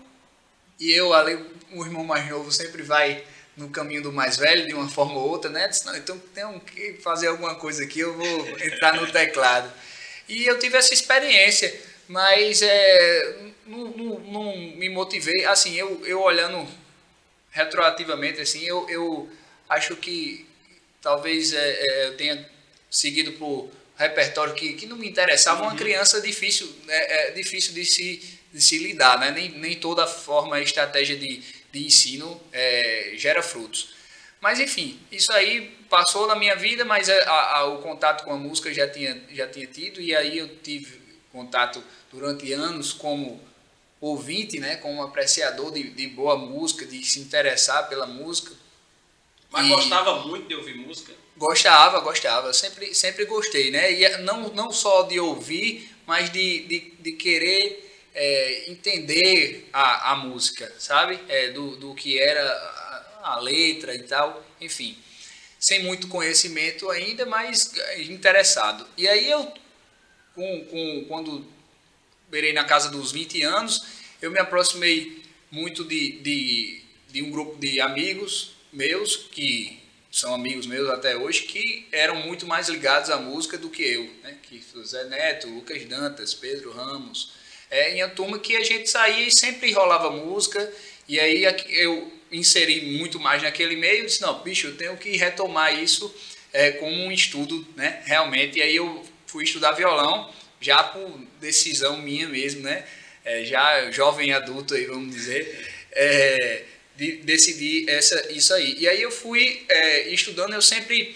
[0.79, 1.09] e eu,
[1.71, 3.23] o irmão mais novo sempre vai
[3.55, 5.67] no caminho do mais velho de uma forma ou outra, né?
[5.67, 9.73] Disse, então tenho que fazer alguma coisa aqui, eu vou entrar no teclado.
[10.29, 11.73] E eu tive essa experiência,
[12.07, 15.45] mas é, não, não, não, me motivei.
[15.45, 16.67] Assim, eu, eu olhando
[17.51, 19.29] retroativamente, assim, eu, eu
[19.69, 20.45] acho que
[21.01, 22.49] talvez é, é, eu tenha
[22.89, 25.61] seguido por repertório que, que não me interessava.
[25.61, 25.69] Uhum.
[25.69, 29.31] Uma criança difícil, é, é, difícil de se, de se lidar, né?
[29.31, 33.95] Nem, nem toda forma estratégia de, de ensino é, gera frutos.
[34.39, 38.37] Mas enfim, isso aí passou na minha vida, mas a, a, o contato com a
[38.37, 41.01] música já tinha, já tinha tido, e aí eu tive
[41.31, 43.41] contato durante anos como
[43.99, 48.53] ouvinte, né, como apreciador de, de boa música, de se interessar pela música.
[49.49, 51.13] Mas e gostava muito de ouvir música?
[51.35, 53.91] Gostava, gostava, sempre, sempre gostei, né?
[53.91, 60.15] E não, não só de ouvir, mas de, de, de querer é, entender a, a
[60.15, 61.19] música, sabe?
[61.29, 62.43] É, do, do que era
[63.21, 64.97] a, a letra e tal, enfim.
[65.59, 67.71] Sem muito conhecimento ainda, mas
[68.09, 68.87] interessado.
[68.97, 69.51] E aí eu,
[70.35, 71.45] com, com, quando
[72.29, 73.85] beirei na casa dos 20 anos,
[74.21, 80.65] eu me aproximei muito de, de, de um grupo de amigos meus, que são amigos
[80.65, 84.35] meus até hoje, que eram muito mais ligados à música do que eu, né?
[84.43, 87.33] que Zé Neto, Lucas Dantas, Pedro Ramos,
[87.69, 90.73] é, em a turma que a gente saía e sempre rolava música,
[91.07, 95.77] e aí eu inseri muito mais naquele meio, disse, não, bicho, eu tenho que retomar
[95.77, 96.13] isso
[96.51, 101.97] é, como um estudo, né, realmente, e aí eu fui estudar violão, já por decisão
[101.97, 102.85] minha mesmo, né,
[103.23, 106.63] é, já jovem adulto aí, vamos dizer, é,
[106.95, 108.75] de, decidi essa, isso aí.
[108.79, 111.15] E aí eu fui é, estudando, eu sempre,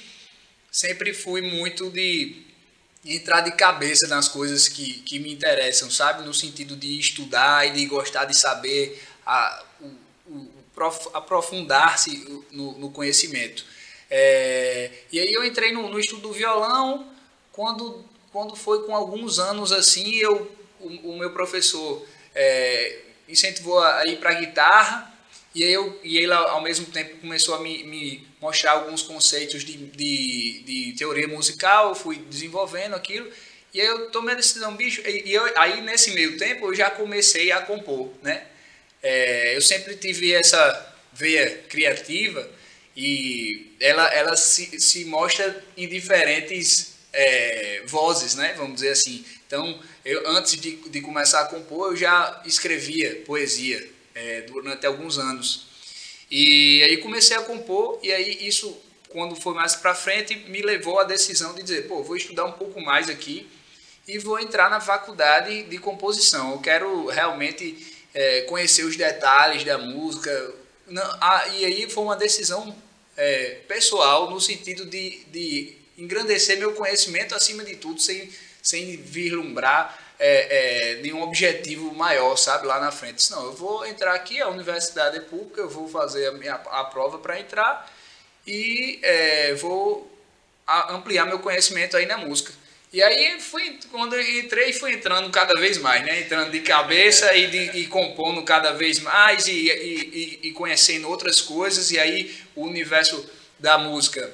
[0.71, 2.43] sempre fui muito de
[3.03, 6.23] entrar de cabeça nas coisas que, que me interessam, sabe?
[6.23, 9.87] No sentido de estudar e de gostar de saber, a, o,
[10.27, 10.51] o,
[11.13, 13.65] aprofundar-se no, no, conhecimento.
[14.09, 17.11] É, e aí eu entrei no, no estudo do violão,
[17.51, 24.05] quando, quando foi com alguns anos assim, eu, o, o meu professor é, incentivou a
[24.05, 25.11] ir para guitarra,
[25.53, 29.65] e, aí eu, e ele, ao mesmo tempo, começou a me, me mostrar alguns conceitos
[29.65, 33.29] de, de, de, teoria musical, eu fui desenvolvendo aquilo,
[33.73, 36.89] e aí eu tomei a decisão, bicho, e eu, aí nesse meio tempo eu já
[36.89, 38.47] comecei a compor, né?
[39.03, 42.47] É, eu sempre tive essa veia criativa
[42.95, 48.53] e ela, ela se, se mostra em diferentes é, vozes, né?
[48.57, 49.25] Vamos dizer assim.
[49.45, 55.17] Então, eu, antes de, de começar a compor, eu já escrevia poesia, é, durante alguns
[55.17, 55.67] anos.
[56.29, 58.77] E aí comecei a compor, e aí isso,
[59.09, 62.53] quando foi mais para frente, me levou à decisão de dizer, pô, vou estudar um
[62.53, 63.49] pouco mais aqui
[64.07, 66.53] e vou entrar na faculdade de composição.
[66.53, 70.53] Eu quero realmente é, conhecer os detalhes da música.
[70.87, 72.75] Não, ah, e aí foi uma decisão
[73.17, 78.29] é, pessoal, no sentido de, de engrandecer meu conhecimento acima de tudo, sem,
[78.61, 83.29] sem vislumbrar é, é, nenhum objetivo maior, sabe, lá na frente.
[83.31, 86.83] Não, eu vou entrar aqui, a universidade é pública, eu vou fazer a, minha, a
[86.85, 87.91] prova para entrar
[88.45, 90.09] e é, vou
[90.89, 92.53] ampliar meu conhecimento aí na música.
[92.93, 96.21] E aí fui, quando entrei, fui entrando cada vez mais, né?
[96.21, 101.39] Entrando de cabeça e, de, e compondo cada vez mais e, e, e, conhecendo outras
[101.39, 101.89] coisas.
[101.89, 103.25] E aí o universo
[103.57, 104.33] da música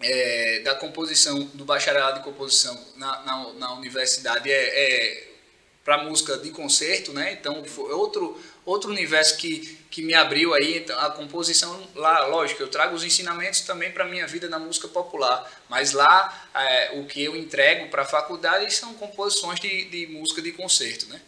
[0.00, 5.28] é, da composição, do bacharelado de composição na, na, na universidade é, é
[5.84, 7.32] para música de concerto, né?
[7.32, 12.60] Então foi outro outro universo que, que me abriu aí então, a composição lá, lógico,
[12.60, 17.06] eu trago os ensinamentos também para minha vida na música popular, mas lá é, o
[17.06, 21.20] que eu entrego para a faculdade são composições de, de música de concerto, né?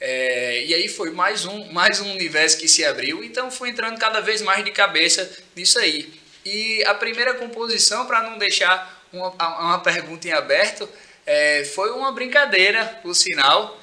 [0.00, 3.98] É, e aí foi mais um mais um universo que se abriu, então fui entrando
[3.98, 6.19] cada vez mais de cabeça nisso aí.
[6.44, 10.88] E a primeira composição, para não deixar uma, uma pergunta em aberto,
[11.26, 13.78] é, foi uma brincadeira, por sinal,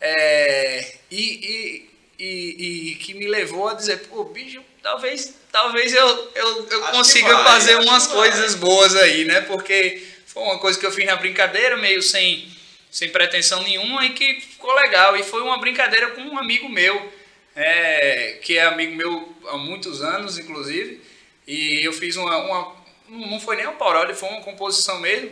[0.00, 6.32] é, e, e, e, e, que me levou a dizer, pô, bicho, talvez, talvez eu,
[6.34, 9.40] eu, eu consiga vai, fazer umas coisas boas aí, né?
[9.42, 12.48] Porque foi uma coisa que eu fiz na brincadeira, meio sem,
[12.90, 15.16] sem pretensão nenhuma, e que ficou legal.
[15.16, 17.12] E foi uma brincadeira com um amigo meu,
[17.54, 21.00] é, que é amigo meu há muitos anos, inclusive,
[21.46, 25.30] e eu fiz uma, uma não foi nem uma paródia, foi uma composição mesmo,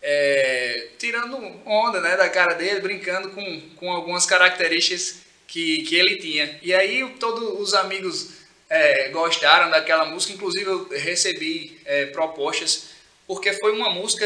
[0.00, 6.16] é, tirando onda né, da cara dele, brincando com, com algumas características que, que ele
[6.16, 6.58] tinha.
[6.62, 8.30] E aí todos os amigos
[8.68, 12.90] é, gostaram daquela música, inclusive eu recebi é, propostas,
[13.26, 14.24] porque foi uma música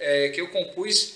[0.00, 1.14] é, que eu compus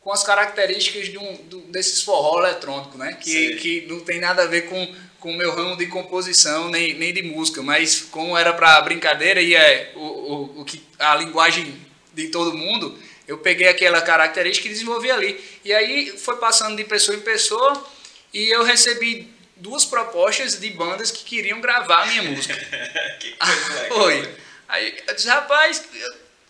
[0.00, 3.16] com as características de um, do, desses forró eletrônico, né?
[3.18, 6.92] Que, que não tem nada a ver com, com o meu ramo de composição nem,
[6.92, 11.14] nem de música, mas como era para brincadeira e é o, o, o, que, a
[11.14, 11.74] linguagem
[12.12, 12.94] de todo mundo,
[13.26, 15.42] eu peguei aquela característica e desenvolvi ali.
[15.64, 17.86] E aí foi passando de pessoa em pessoa
[18.34, 22.54] e eu recebi duas propostas de bandas que queriam gravar a minha música.
[23.18, 23.98] que coisa legal.
[23.98, 24.34] Foi.
[24.68, 25.88] Aí eu disse, rapaz,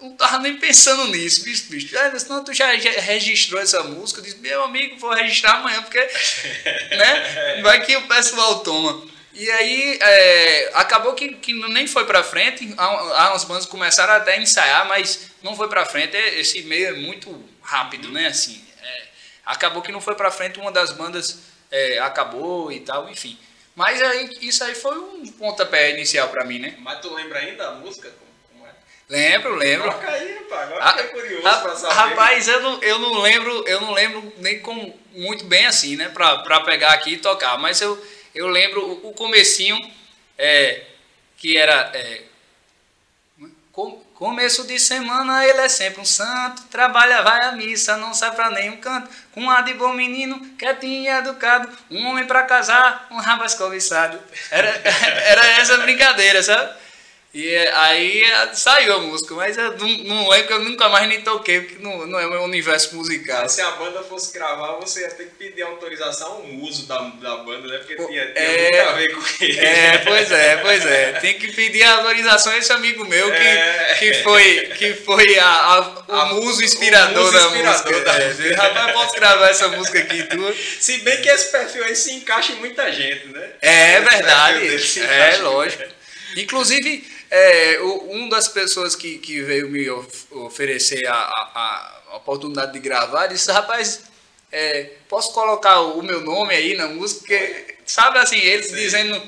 [0.01, 1.99] não tava nem pensando nisso, bicho, bicho.
[1.99, 5.99] Ah, senão tu já registrou essa música, eu disse, meu amigo, vou registrar amanhã, porque
[6.97, 9.13] né, vai que o pessoal toma.
[9.33, 12.73] E aí é, acabou que, que nem foi pra frente,
[13.17, 17.45] as bandas começaram até a ensaiar, mas não foi pra frente, esse meio é muito
[17.61, 18.65] rápido, né, assim.
[18.81, 19.03] É,
[19.45, 21.39] acabou que não foi pra frente, uma das bandas
[21.71, 23.37] é, acabou e tal, enfim.
[23.75, 26.77] Mas aí, isso aí foi um pontapé inicial pra mim, né?
[26.79, 28.13] Mas tu lembra ainda a música?
[29.09, 29.91] Lembro, lembro.
[29.91, 30.71] Toca aí, rapaz.
[30.71, 31.95] Agora ah, curioso a, pra saber.
[31.95, 36.09] Rapaz, eu não, eu não lembro, eu não lembro nem com, muito bem assim, né?
[36.09, 37.59] Pra, pra pegar aqui e tocar.
[37.59, 38.03] Mas eu,
[38.35, 39.79] eu lembro o, o comecinho,
[40.39, 40.83] é,
[41.37, 41.91] que era.
[41.95, 42.23] É,
[44.15, 48.49] Começo de semana ele é sempre um santo, trabalha, vai à missa, não sai pra
[48.49, 49.11] nenhum canto.
[49.33, 53.55] Com um ar de bom menino, quietinho e educado, um homem pra casar, um rapaz
[53.55, 54.21] cobiçado.
[54.53, 54.69] Era,
[55.27, 56.84] era essa brincadeira, sabe?
[57.35, 61.21] E aí saiu a música, mas eu não, não é que eu nunca mais nem
[61.21, 63.43] toquei, porque não, não é o meu universo musical.
[63.43, 66.97] Mas se a banda fosse gravar, você ia ter que pedir autorização ao uso da,
[67.01, 67.79] da banda, né?
[67.79, 69.59] Porque tinha, tinha é, muito a ver com ele.
[69.59, 71.13] É, pois é, pois é.
[71.15, 73.97] Tem que pedir autorização a esse amigo meu que, é.
[73.99, 78.45] que foi, que foi a, a, o a, muso inspirador, muso inspirador da música.
[78.45, 80.55] Da é, Rapaz, posso gravar essa música aqui tu?
[80.79, 83.51] Se bem que esse perfil aí se encaixa em muita gente, né?
[83.61, 85.01] É, verdade.
[85.01, 85.83] É, lógico.
[86.37, 89.91] Inclusive é, uma das pessoas que, que veio me
[90.31, 94.03] oferecer a, a, a oportunidade de gravar disse, rapaz,
[94.53, 97.21] é, posso colocar o meu nome aí na música?
[97.23, 98.77] Porque, sabe assim, ele Sim.
[98.77, 99.21] dizendo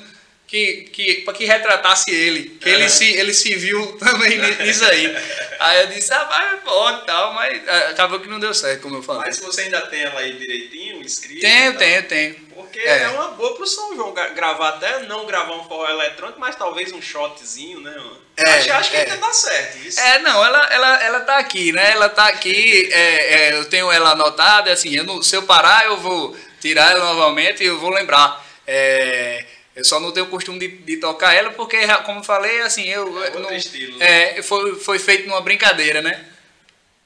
[0.47, 5.13] que, que, para que retratasse ele, que ele, se, ele se viu também nisso aí.
[5.59, 8.95] Aí eu disse, ah, vai, pode tal, mas é, acabou que não deu certo, como
[8.95, 9.23] eu falei.
[9.25, 11.41] Mas você ainda tem ela aí direitinho, escrita?
[11.41, 12.35] Tenho, tenho, tenho.
[12.55, 13.03] Porque é.
[13.03, 13.09] é.
[13.09, 17.01] uma boa pro São João gravar, até não gravar um forró eletrônico, mas talvez um
[17.01, 17.93] shotzinho, né,
[18.37, 19.01] É, acho, acho que é.
[19.01, 19.77] ainda dá certo.
[19.85, 19.99] Isso.
[19.99, 21.91] É, não, ela, ela, ela tá aqui, né?
[21.91, 25.85] Ela tá aqui, é, é, eu tenho ela anotada, assim, eu não, se eu parar,
[25.85, 28.45] eu vou tirar ela novamente e eu vou lembrar.
[28.65, 29.45] É,
[29.77, 32.89] eu só não tenho o costume de, de, tocar ela porque, como eu falei, assim,
[32.89, 33.23] eu.
[33.23, 33.95] É não, estilo.
[33.99, 34.39] Né?
[34.39, 36.25] É, foi, foi feito numa brincadeira, né?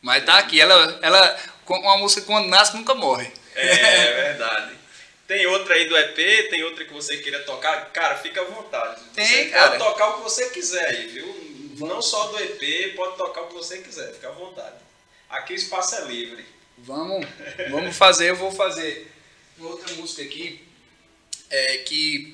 [0.02, 3.30] Mas tá aqui, ela, ela uma música quando nasce nunca morre.
[3.56, 4.76] É, é verdade.
[5.28, 9.02] Tem outra aí do EP, tem outra que você queira tocar, cara, fica à vontade.
[9.14, 9.72] Tem, você cara.
[9.72, 11.78] pode tocar o que você quiser aí, viu?
[11.78, 14.76] Não só do EP, pode tocar o que você quiser, fica à vontade.
[15.30, 16.46] Aqui o espaço é livre.
[16.78, 17.28] Vamos,
[17.70, 19.12] vamos fazer, eu vou fazer
[19.60, 20.66] outra música aqui,
[21.50, 22.34] é, que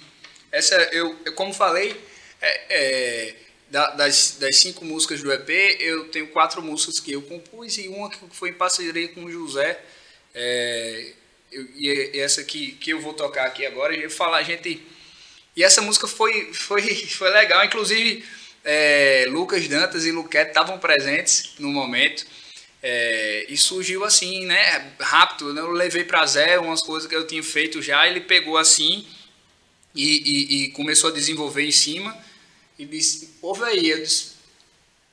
[0.51, 1.95] essa, eu, eu como falei,
[2.41, 3.35] é, é,
[3.69, 8.09] das, das cinco músicas do EP, eu tenho quatro músicas que eu compus e uma
[8.09, 9.79] que foi em parceria com o José.
[10.33, 11.13] É,
[11.51, 14.81] eu, e essa que, que eu vou tocar aqui agora, eu falar, gente.
[15.55, 18.23] E essa música foi, foi, foi legal, inclusive
[18.63, 22.25] é, Lucas Dantas e Luquete estavam presentes no momento.
[22.81, 24.93] É, e surgiu assim, né?
[24.99, 25.53] Rápido.
[25.53, 29.05] Né, eu levei para Zé umas coisas que eu tinha feito já, ele pegou assim
[29.97, 32.17] e, e, e começou a desenvolver em cima
[32.77, 34.37] e disse, ouve aí, eu disse,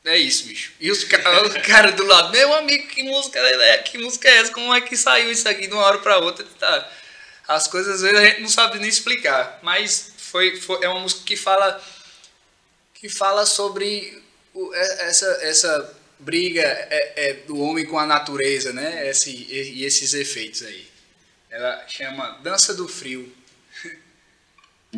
[0.04, 0.72] é isso, bicho.
[0.78, 4.52] E os cara do lado, meu amigo, que música é, que música é essa?
[4.52, 6.44] Como é que saiu isso aqui de uma hora para outra?
[6.58, 6.92] Tá.
[7.48, 11.00] As coisas às vezes a gente não sabe nem explicar, mas foi, foi é uma
[11.00, 11.82] música que fala
[12.92, 18.72] que fala sobre o, é, essa essa briga é, é, do homem com a natureza,
[18.72, 19.08] né?
[19.08, 20.86] Esse, e esses efeitos aí.
[21.50, 23.32] Ela chama Dança do Frio.
[24.94, 24.96] A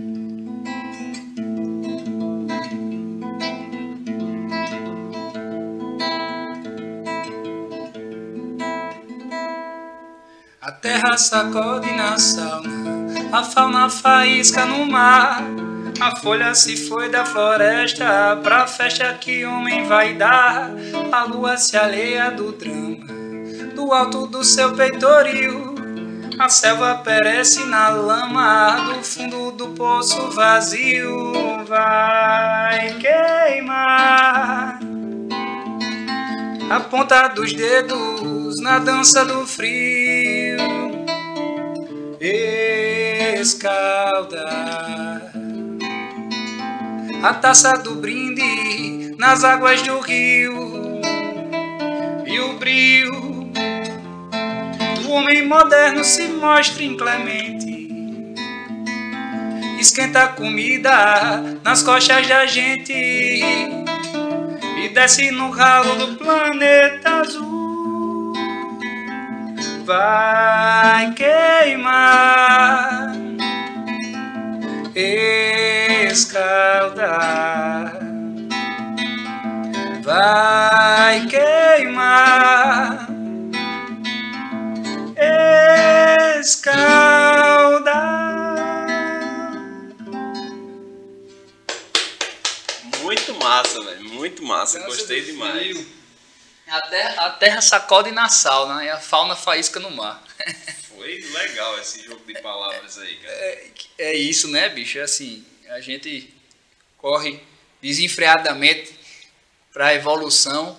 [10.70, 12.68] terra sacode na sauna,
[13.32, 15.42] a fauna faísca no mar.
[15.98, 20.72] A folha se foi da floresta pra festa que homem vai dar.
[21.10, 23.06] A lua se alheia do drama,
[23.74, 25.75] do alto do seu peitoril.
[26.38, 31.32] A selva perece na lama do fundo do poço vazio.
[31.66, 34.78] Vai queimar
[36.70, 40.58] a ponta dos dedos na dança do frio.
[43.40, 44.46] Escalda
[47.22, 51.00] a taça do brinde nas águas do rio
[52.26, 53.25] e o brilho
[55.16, 57.88] homem moderno se mostra inclemente.
[59.80, 63.68] Esquenta a comida nas costas da gente e
[64.92, 68.34] desce no ralo do planeta azul.
[69.84, 73.12] Vai queimar,
[76.10, 77.12] escaldar,
[80.02, 83.05] vai queimar
[86.40, 87.96] escaldar.
[93.02, 94.04] Muito massa, velho.
[94.04, 94.78] Muito massa.
[94.78, 95.86] Dança Gostei demais.
[96.68, 100.22] A terra, a terra sacode na sauna e a fauna faísca no mar.
[100.88, 103.34] Foi legal esse jogo de palavras aí, cara.
[103.34, 104.98] É, é isso, né, bicho?
[104.98, 106.34] É assim, a gente
[106.96, 107.40] corre
[107.80, 108.98] desenfreadamente
[109.72, 110.78] para a evolução,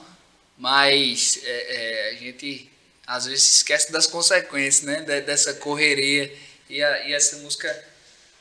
[0.58, 2.70] mas é, é, a gente
[3.08, 5.02] às vezes esquece das consequências, né?
[5.22, 6.38] Dessa correria.
[6.70, 7.68] E, a, e essa música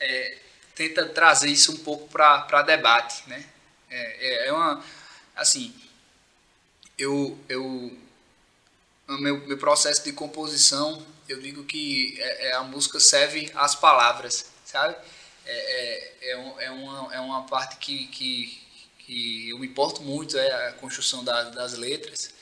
[0.01, 0.39] é,
[0.75, 3.45] tenta trazer isso um pouco para debate, né?
[3.89, 4.85] É, é, é uma,
[5.37, 5.73] assim,
[6.99, 7.97] eu, eu
[9.09, 14.47] meu, meu processo de composição, eu digo que é, é, a música serve às palavras,
[14.65, 14.97] sabe?
[15.45, 18.61] É, é, é, é, uma, é uma parte que, que,
[18.99, 22.35] que eu me importo muito, é a construção da, das letras,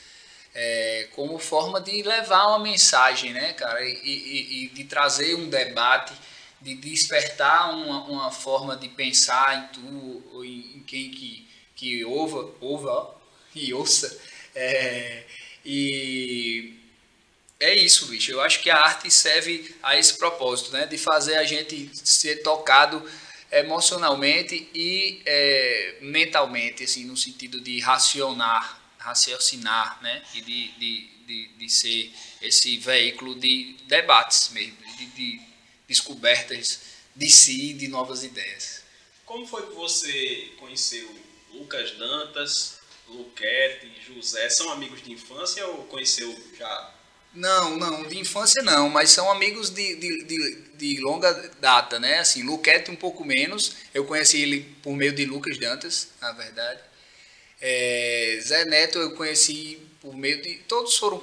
[0.54, 3.84] é, como forma de levar uma mensagem, né, cara?
[3.84, 6.12] E, e, e de trazer um debate,
[6.60, 12.50] de despertar uma, uma forma de pensar em tu, em, em quem que, que ouva,
[12.60, 13.14] ouva
[13.54, 14.18] e ouça.
[14.54, 15.24] É,
[15.64, 16.74] e
[17.58, 18.30] é isso, bicho.
[18.30, 20.86] Eu acho que a arte serve a esse propósito, né?
[20.86, 23.02] De fazer a gente ser tocado
[23.50, 30.22] emocionalmente e é, mentalmente, assim, no sentido de racionar, raciocinar, né?
[30.34, 35.40] E de, de, de, de ser esse veículo de debates mesmo, de, de
[35.86, 36.80] descobertas
[37.14, 38.82] de si e de novas ideias.
[39.26, 41.08] Como foi que você conheceu
[41.52, 44.48] Lucas Dantas, Luquete, José?
[44.48, 46.94] São amigos de infância ou conheceu já
[47.34, 52.20] não, não, de infância não, mas são amigos de, de, de, de longa data, né?
[52.20, 56.80] Assim, Luquete um pouco menos, eu conheci ele por meio de Lucas Dantas, na verdade.
[57.66, 60.56] É, Zé Neto eu conheci por meio de.
[60.68, 61.18] Todos foram,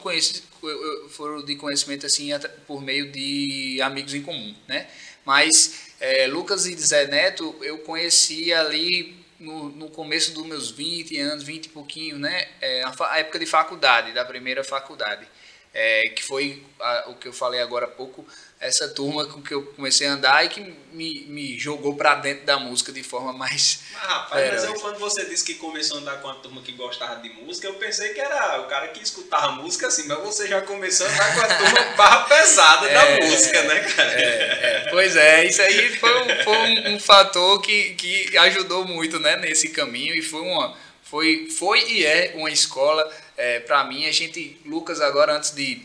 [1.09, 2.31] foram de conhecimento assim
[2.65, 4.87] por meio de amigos em comum, né?
[5.23, 11.15] Mas é, Lucas e Zé Neto eu conheci ali no, no começo dos meus 20
[11.19, 12.47] anos, 20 e pouquinho, né?
[12.59, 15.27] É, a época de faculdade, da primeira faculdade
[15.73, 18.25] é, que foi a, o que eu falei agora há pouco,
[18.61, 20.61] essa turma com que eu comecei a andar e que
[20.93, 23.79] me, me jogou para dentro da música de forma mais.
[23.91, 26.71] Mas, rapaz, mas eu, quando você disse que começou a andar com a turma que
[26.73, 30.47] gostava de música, eu pensei que era o cara que escutava música assim, mas você
[30.47, 34.11] já começou a andar com a turma barra pesada é, da música, né, cara?
[34.13, 38.85] É, é, pois é, isso aí foi, um, foi um, um, fator que, que ajudou
[38.85, 40.77] muito né, nesse caminho e foi uma.
[41.03, 45.81] Foi, foi e é uma escola é, para mim, a gente, Lucas, agora antes de,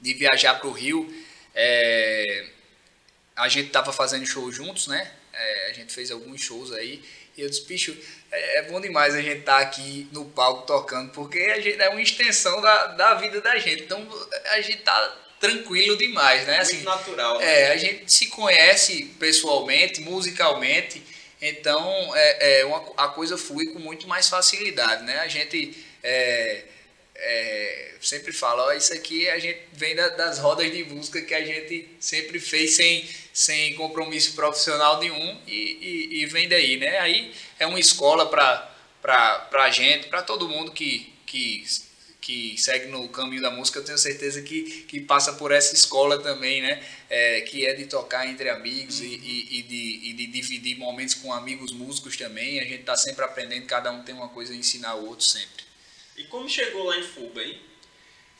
[0.00, 1.06] de viajar para o Rio,
[1.54, 2.46] é,
[3.36, 5.10] a gente tava fazendo show juntos, né?
[5.32, 7.02] É, a gente fez alguns shows aí.
[7.36, 7.96] E eu disse, bicho,
[8.30, 11.80] é, é bom demais a gente estar tá aqui no palco tocando, porque a gente
[11.80, 13.84] é uma extensão da, da vida da gente.
[13.84, 14.06] Então
[14.50, 16.58] a gente tá tranquilo demais, né?
[16.58, 17.38] Assim, Muito natural.
[17.38, 17.62] Né?
[17.62, 21.02] É, a gente se conhece pessoalmente, musicalmente,
[21.40, 25.18] então é, é uma, a coisa flui com muito mais facilidade, né?
[25.18, 26.62] A gente é,
[27.24, 31.32] é, sempre fala, ó, isso aqui a gente vem da, das rodas de música que
[31.32, 36.98] a gente sempre fez sem, sem compromisso profissional nenhum e, e, e vem daí, né?
[36.98, 41.64] Aí é uma escola para a gente, para todo mundo que, que,
[42.20, 46.20] que segue no caminho da música, eu tenho certeza que, que passa por essa escola
[46.20, 46.84] também, né?
[47.08, 51.14] É, que é de tocar entre amigos e, e, e, de, e de dividir momentos
[51.14, 52.58] com amigos músicos também.
[52.58, 55.71] A gente está sempre aprendendo, cada um tem uma coisa a ensinar o outro sempre.
[56.16, 57.60] E como chegou lá em Fuba, hein?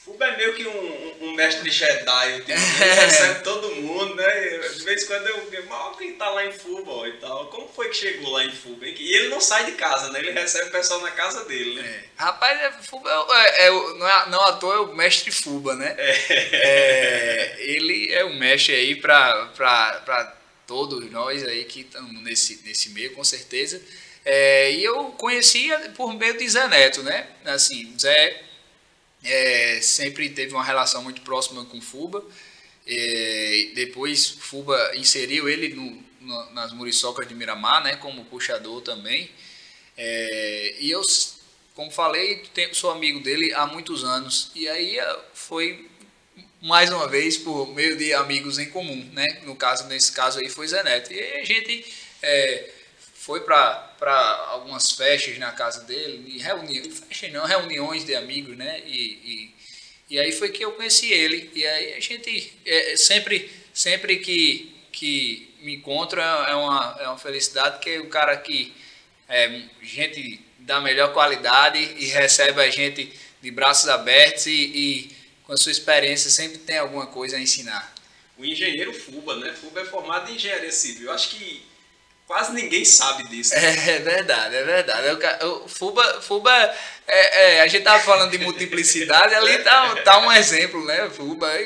[0.04, 2.58] Fuba é meio que um, um mestre Jedi, tipo, ele
[2.92, 4.58] recebe todo mundo, né?
[4.58, 7.46] De vez em quando eu mal quem tá lá em Fuba e tal.
[7.46, 8.84] Como foi que chegou lá em Fuba?
[8.84, 10.18] E ele não sai de casa, né?
[10.18, 11.88] Ele recebe o pessoal na casa dele, né?
[11.88, 12.04] É.
[12.16, 15.94] Rapaz, é, Fuba é, é, não, é, não à toa é o mestre Fuba, né?
[15.96, 16.10] É.
[16.52, 22.60] é ele é um mestre aí pra, pra, pra todos nós aí que estamos nesse,
[22.64, 23.80] nesse meio, com certeza.
[24.24, 27.26] É, e eu conhecia por meio de Zé Neto, né?
[27.44, 28.42] Assim, Zé
[29.24, 32.24] é, sempre teve uma relação muito próxima com Fuba.
[32.86, 37.96] É, depois Fuba inseriu ele no, no, nas muriçocas de Miramar, né?
[37.96, 39.30] Como puxador também.
[39.96, 41.02] É, e eu,
[41.74, 42.42] como falei,
[42.72, 44.50] sou amigo dele há muitos anos.
[44.54, 45.88] E aí é, foi
[46.60, 49.40] mais uma vez por meio de amigos em comum, né?
[49.44, 51.12] No caso, nesse caso aí foi Zé Neto.
[51.12, 51.92] E a gente
[52.22, 52.70] é,
[53.22, 58.82] foi para algumas festas na casa dele, reuniões, festas não, reuniões de amigos, né?
[58.84, 59.54] E, e,
[60.10, 61.48] e, aí foi que eu conheci ele.
[61.54, 67.16] E aí a gente é, sempre, sempre que, que me encontro é uma, é uma
[67.16, 68.74] felicidade, que é o cara que
[69.28, 75.52] é gente da melhor qualidade e recebe a gente de braços abertos e, e com
[75.52, 77.94] a sua experiência sempre tem alguma coisa a ensinar.
[78.36, 79.52] O engenheiro Fuba, né?
[79.52, 81.06] Fuba é formado em engenharia civil.
[81.06, 81.71] Eu acho que
[82.26, 83.54] Quase ninguém sabe disso.
[83.54, 85.08] É, é verdade, é verdade.
[85.44, 86.74] O, Fuba, Fuba
[87.06, 91.04] é, é, a gente tava falando de multiplicidade, ali tá, tá um exemplo, né?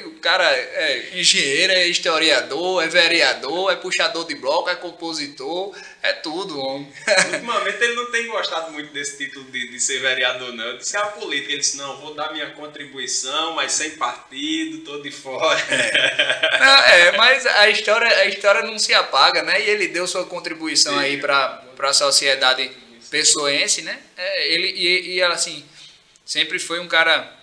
[0.07, 6.15] O cara é engenheiro, é historiador, é vereador, é puxador de bloco, é compositor, é
[6.15, 6.91] tudo, homem.
[7.33, 10.69] Ultimamente ele não tem gostado muito desse título de, de ser vereador, não.
[10.69, 11.53] Ele disse que é a política.
[11.53, 15.61] Ele disse, não, vou dar minha contribuição, mas sem partido, tô de fora.
[15.71, 19.61] É, não, é mas a história, a história não se apaga, né?
[19.61, 21.01] E ele deu sua contribuição Sim.
[21.01, 24.03] aí para a sociedade pessoense, né?
[24.17, 25.65] É, ele, e, e ela, assim,
[26.25, 27.35] sempre foi um cara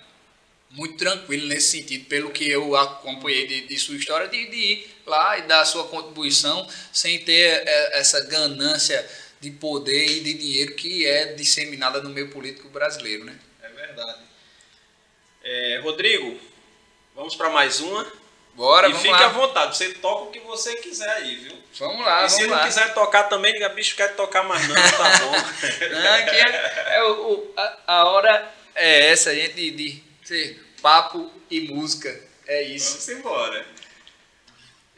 [0.70, 4.90] muito tranquilo nesse sentido, pelo que eu acompanhei de, de sua história, de, de, ir
[5.06, 9.08] lá e dar a sua contribuição sem ter é, essa ganância
[9.40, 13.38] de poder e de dinheiro que é disseminada no meio político brasileiro, né?
[13.62, 14.20] É verdade.
[15.44, 16.40] É, Rodrigo,
[17.14, 18.23] vamos para mais uma.
[18.54, 19.26] Bora, e vamos fique lá.
[19.26, 21.56] à vontade, você toca o que você quiser aí, viu?
[21.78, 22.56] Vamos lá, e vamos se lá.
[22.58, 25.32] não quiser tocar também, diga, bicho, quer tocar mais não, tá bom.
[26.02, 30.64] Não, aqui é, é o, o- a, a hora é essa, gente, de, de ser
[30.80, 32.16] papo e música.
[32.46, 32.92] É isso.
[32.92, 33.66] Vamos embora.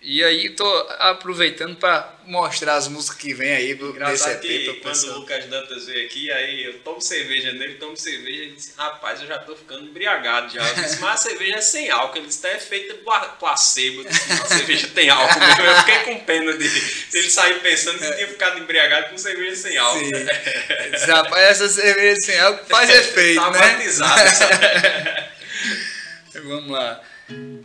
[0.09, 0.65] E aí tô
[1.01, 5.19] aproveitando para mostrar as músicas que vem aí do- Engraçado EP que quando o.
[5.19, 9.27] Lucas Dantas veio aqui, aí eu tomo cerveja nele, tomo cerveja, ele disse, rapaz, eu
[9.27, 10.65] já tô ficando embriagado já.
[10.65, 12.19] Eu disse, mas a cerveja é sem álcool.
[12.19, 14.03] Ele disse, é feita pla- placebo.
[14.03, 15.63] Eu disse, a cerveja tem álcool mesmo.
[15.65, 19.57] Eu fiquei com pena de, de ele sair pensando que tinha ficado embriagado com cerveja
[19.57, 20.05] sem álcool.
[20.05, 21.11] Sim.
[21.11, 23.59] Rapaz, essa cerveja sem álcool faz efeito, tá né?
[23.59, 24.31] batizado?
[26.45, 27.03] Vamos lá.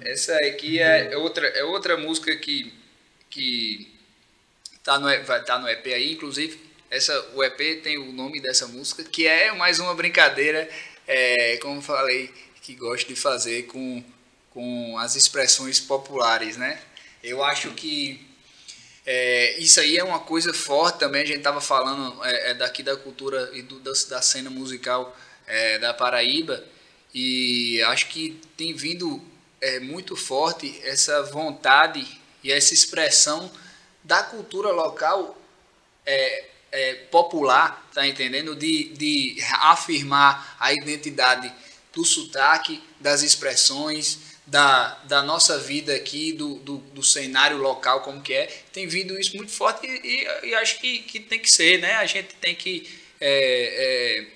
[0.02, 2.74] Essa aqui é outra, é outra música que,
[3.30, 3.92] que
[4.84, 6.60] tá no, vai estar no EP aí, inclusive.
[6.90, 10.70] Essa, o EP tem o nome dessa música, que é mais uma brincadeira,
[11.08, 14.04] é, como falei, que gosto de fazer com,
[14.50, 16.82] com as expressões populares, né?
[17.24, 18.28] Eu acho que
[19.06, 22.84] é, isso aí é uma coisa forte também, a gente estava falando é, é daqui
[22.84, 25.16] da cultura e do, da, da cena musical
[25.48, 26.64] é, da Paraíba,
[27.14, 29.31] e acho que tem vindo
[29.62, 32.06] é, muito forte essa vontade
[32.44, 33.52] e essa expressão
[34.04, 35.38] da cultura local
[36.06, 38.56] é, é, popular, tá entendendo?
[38.56, 41.54] De, de afirmar a identidade
[41.94, 48.22] do sotaque, das expressões, da, da nossa vida aqui, do, do, do cenário local, como
[48.22, 48.48] que é.
[48.74, 51.96] Tem vindo isso muito forte e, e- e acho que, que tem que ser, né?
[51.96, 52.90] A gente tem que
[53.20, 54.28] é, é,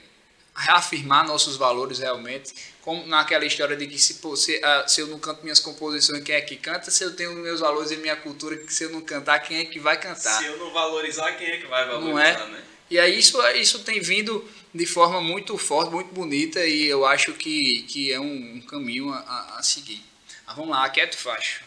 [0.56, 2.54] reafirmar nossos valores realmente.
[2.82, 6.24] Como naquela história de que se, pô, se, ah, se eu não canto minhas composições,
[6.24, 6.92] quem é que canta?
[6.92, 9.66] Se eu tenho meus valores e minha cultura, que se eu não cantar, quem é
[9.66, 10.38] que vai cantar?
[10.40, 12.48] Se eu não valorizar, quem é que vai valorizar, Não é?
[12.52, 12.64] né?
[12.92, 17.34] E aí isso, isso tem vindo de forma muito forte, muito bonita e eu acho
[17.34, 20.04] que, que é um, um caminho a, a- a seguir.
[20.46, 21.64] Mas vamos lá, quieto facho.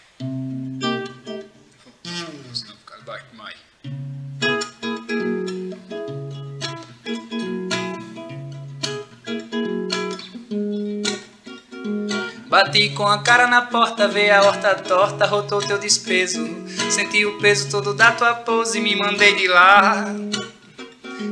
[12.59, 16.45] Bati com a cara na porta, veio a horta torta, rotou teu desprezo.
[16.91, 20.13] Senti o peso todo da tua pose e me mandei de lá.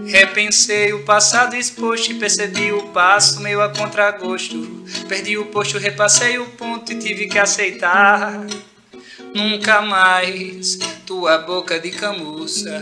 [0.06, 4.84] Repensei o passado exposto e percebi o passo meio a contragosto.
[5.08, 8.46] Perdi o posto, repassei o ponto e tive que aceitar.
[9.34, 12.80] Nunca mais tua boca de camuça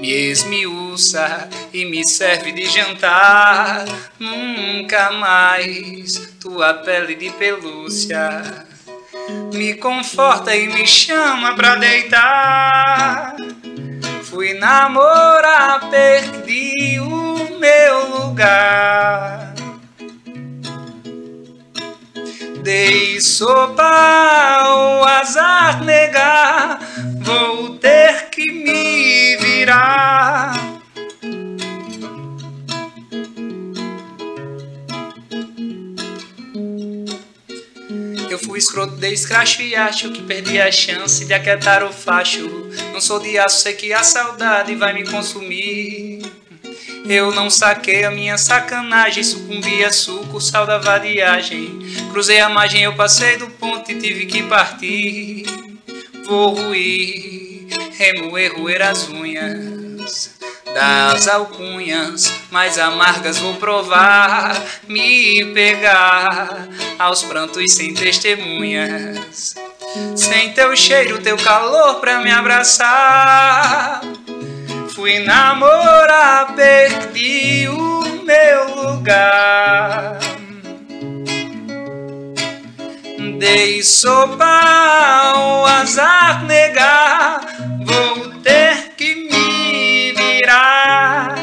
[0.00, 3.84] me esmiuça e me serve de jantar.
[4.18, 8.66] Nunca mais tua pele de pelúcia
[9.52, 13.36] me conforta e me chama pra deitar.
[14.22, 19.55] Fui namorar, perdi o meu lugar.
[22.66, 26.80] Dei sopa ao azar negar,
[27.20, 30.52] vou ter que me virar.
[38.28, 42.48] Eu fui escroto, dei escracho e acho que perdi a chance de aquietar o facho.
[42.92, 46.15] Não sou de aço, sei que a saudade vai me consumir.
[47.08, 51.78] Eu não saquei a minha sacanagem, sucumbi a suco, sal da vadiagem.
[52.10, 55.46] Cruzei a margem, eu passei do ponto e tive que partir.
[56.26, 60.36] Vou ruir, remoer, roer as unhas
[60.76, 69.54] das alcunhas mais amargas vou provar, me pegar aos prantos sem testemunhas,
[70.14, 74.02] sem teu cheiro, teu calor pra me abraçar.
[75.06, 80.18] Fui namorar, perdi o meu lugar.
[83.38, 87.40] Dei sopa ao azar negar,
[87.84, 91.36] vou ter que me virar.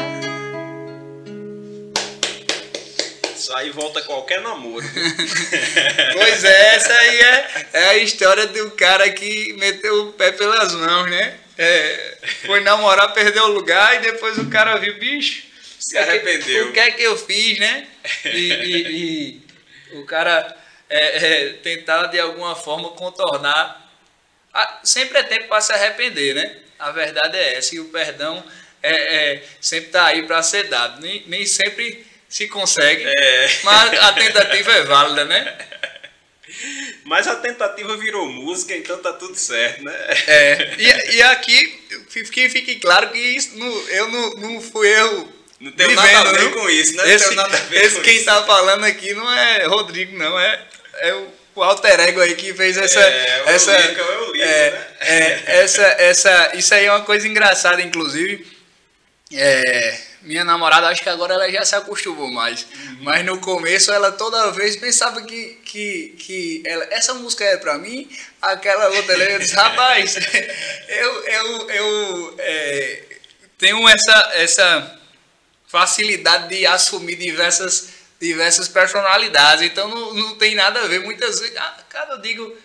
[3.34, 4.84] Isso aí volta qualquer namoro.
[6.12, 10.74] Pois é, essa aí é, é a história do cara que meteu o pé pelas
[10.74, 11.38] mãos, né?
[11.56, 15.44] É, foi namorar, perdeu o lugar e depois o cara viu, bicho.
[15.78, 16.68] Se arrependeu.
[16.68, 17.86] O que é que eu fiz, né?
[18.24, 19.42] E, e-
[19.92, 20.56] e o cara
[20.88, 23.82] é, é, tentar de alguma forma contornar.
[24.52, 26.56] Ah, sempre é tempo para se arrepender, né?
[26.78, 27.74] A verdade é essa.
[27.74, 28.42] E o perdão
[28.82, 31.00] é, é sempre tá aí para ser dado.
[31.00, 33.58] Nem, nem sempre se consegue, é.
[33.62, 35.56] mas a tentativa é válida, né?
[37.04, 39.94] Mas a tentativa virou música, então tá tudo certo, né?
[40.26, 41.84] É, e, e aqui
[42.30, 45.28] que fique claro que isso não, eu não, não fui eu.
[45.60, 47.12] Não tem nada a ver com isso, né?
[47.12, 48.26] Esse, nada a ver esse quem isso.
[48.26, 50.62] tá falando aqui não é Rodrigo, não, é,
[50.98, 53.00] é o, o alter ego aí que fez essa.
[53.00, 54.86] É, essa, é o Lincoln, é, né?
[55.00, 58.46] é, essa, essa, isso aí é uma coisa engraçada, inclusive.
[59.32, 62.62] É, minha namorada, acho que agora ela já se acostumou mais.
[62.62, 62.96] Uhum.
[63.00, 67.76] Mas no começo ela toda vez pensava que, que, que ela, essa música é pra
[67.78, 68.08] mim,
[68.40, 70.14] aquela outra eu disse, rapaz,
[70.86, 73.02] eu, eu, eu é,
[73.58, 75.00] tenho essa, essa
[75.66, 77.88] facilidade de assumir diversas,
[78.20, 81.00] diversas personalidades, então não, não tem nada a ver.
[81.00, 82.56] Muitas vezes, ah, cara, eu digo,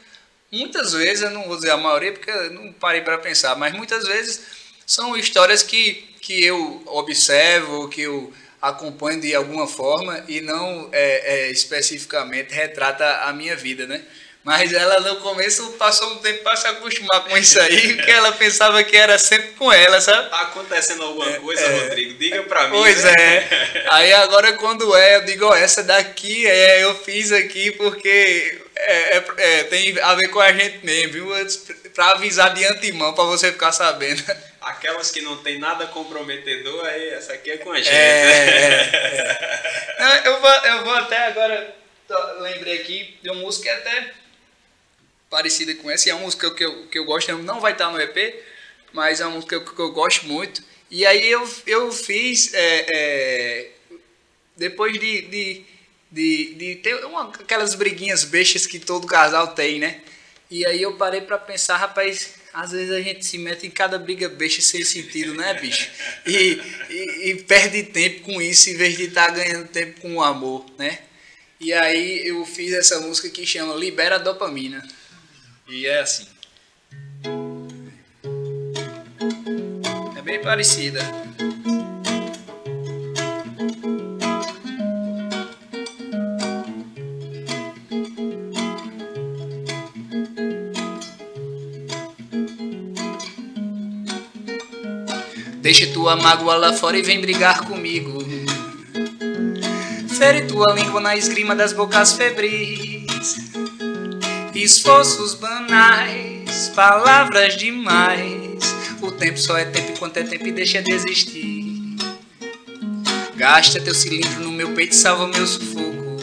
[0.51, 3.73] muitas vezes, eu não vou dizer a maioria porque eu não parei para pensar, mas
[3.73, 4.39] muitas vezes
[4.85, 8.31] são histórias que que eu observo, que eu
[8.61, 14.03] acompanho de alguma forma e não é, é, especificamente retrata a minha vida, né?
[14.43, 18.31] Mas ela no começo passou um tempo para se acostumar com isso aí, porque ela
[18.31, 20.29] pensava que era sempre com ela, sabe?
[20.29, 22.17] Tá acontecendo alguma é, coisa, é, Rodrigo?
[22.17, 22.77] Diga para mim.
[22.77, 23.13] Pois né?
[23.19, 23.85] é.
[23.89, 29.17] Aí agora quando é, eu digo, ó, essa daqui é, eu fiz aqui porque é,
[29.17, 31.29] é, é, tem a ver com a gente mesmo, viu?
[31.93, 34.23] Para avisar de antemão, para você ficar sabendo.
[34.61, 37.89] Aquelas que não tem nada comprometedor, aí essa aqui é com a gente.
[37.89, 39.29] É,
[39.97, 41.75] é, eu, vou, eu vou até agora,
[42.39, 44.13] lembrei aqui de uma música até
[45.29, 47.89] parecida com essa, e é uma música que eu, que eu gosto, não vai estar
[47.91, 48.43] no EP,
[48.91, 50.61] mas é uma música que eu gosto muito.
[50.91, 53.71] E aí eu, eu fiz, é, é,
[54.57, 55.65] depois de, de,
[56.11, 60.01] de, de ter uma, aquelas briguinhas bestas que todo casal tem, né?
[60.49, 63.97] E aí eu parei para pensar, rapaz, às vezes a gente se mete em cada
[63.97, 65.89] briga besta sem sentido, né, bicho?
[66.25, 70.15] E, e, e perde tempo com isso em vez de estar tá ganhando tempo com
[70.15, 70.99] o amor, né?
[71.59, 74.81] E aí eu fiz essa música que chama Libera Dopamina.
[75.67, 76.25] E é assim.
[80.17, 81.01] É bem parecida.
[95.69, 98.25] Deixe tua mágoa lá fora e vem brigar comigo.
[100.17, 103.51] Fere tua língua na esgrima das bocas febris.
[104.55, 108.75] Esforços banais, palavras demais.
[108.99, 111.95] O tempo só é tempo enquanto é tempo e deixa de existir.
[113.35, 116.17] Gasta teu cilindro no meu peito e salva meu sufoco.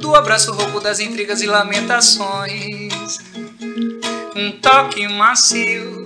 [0.00, 3.18] Do abraço rouco das intrigas e lamentações.
[4.34, 6.01] Um toque macio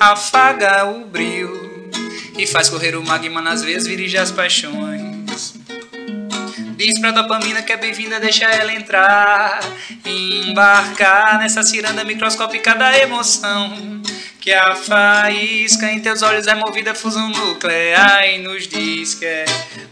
[0.00, 1.90] afaga o brilho
[2.36, 5.54] e faz correr o magma nas veias, dirige as paixões.
[6.76, 9.58] Diz pra dopamina que é bem-vinda, deixa ela entrar,
[10.04, 14.00] embarcar nessa ciranda microscópica da emoção.
[14.40, 19.44] Que a faísca em teus olhos é movida fusão nuclear e nos diz que é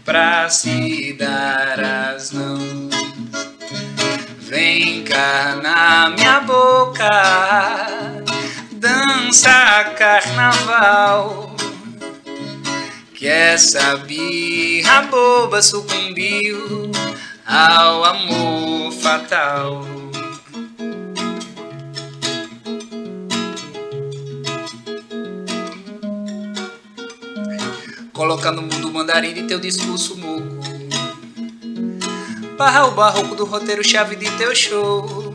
[0.05, 1.79] pra se dar
[2.15, 2.89] as mãos.
[4.39, 8.16] Vem cá na minha boca
[8.77, 11.55] dança carnaval.
[13.13, 16.91] Que essa birra boba sucumbiu
[17.45, 19.83] ao amor fatal.
[28.13, 30.57] Coloca no mundo mandarim de teu discurso moco.
[32.57, 35.33] Barra o barroco do roteiro chave de teu show.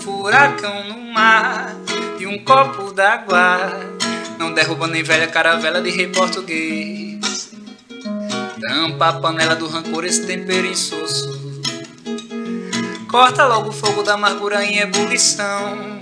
[0.00, 1.81] Furacão no mar
[2.32, 3.70] um copo d'água.
[4.38, 7.52] Não derruba nem velha caravela de rei português.
[8.58, 11.30] Tampa a panela do rancor, esse tempero insosso.
[13.10, 16.00] Corta logo o fogo da amargura em ebulição.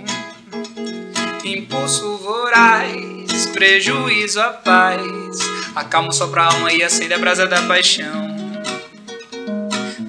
[1.44, 5.38] Impulso voraz, prejuízo a paz.
[5.74, 8.29] Acalma só pra alma e acende a brasa da paixão.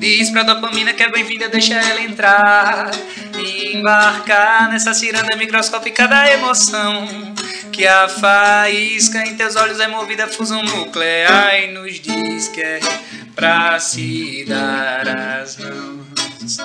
[0.02, 2.90] Diz pra dopamina que é bem-vinda, deixa ela entrar
[3.38, 7.36] e embarcar nessa ciranda microscópica da emoção.
[7.72, 12.62] Que a faísca em teus olhos é movida a fusão nuclear e nos diz que
[12.62, 12.80] é
[13.36, 16.58] pra se dar as mãos.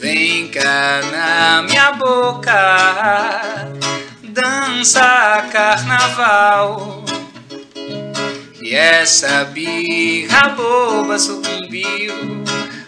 [0.00, 3.68] Vem cá na minha boca,
[4.24, 7.05] dança carnaval
[8.66, 12.12] e essa birra boba sucumbiu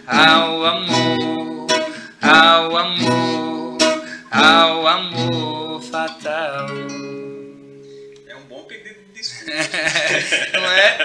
[0.09, 1.69] ao amor,
[2.21, 3.79] ao amor,
[4.29, 6.67] ao amor fatal.
[9.15, 9.71] desculpas.
[10.53, 10.99] não é?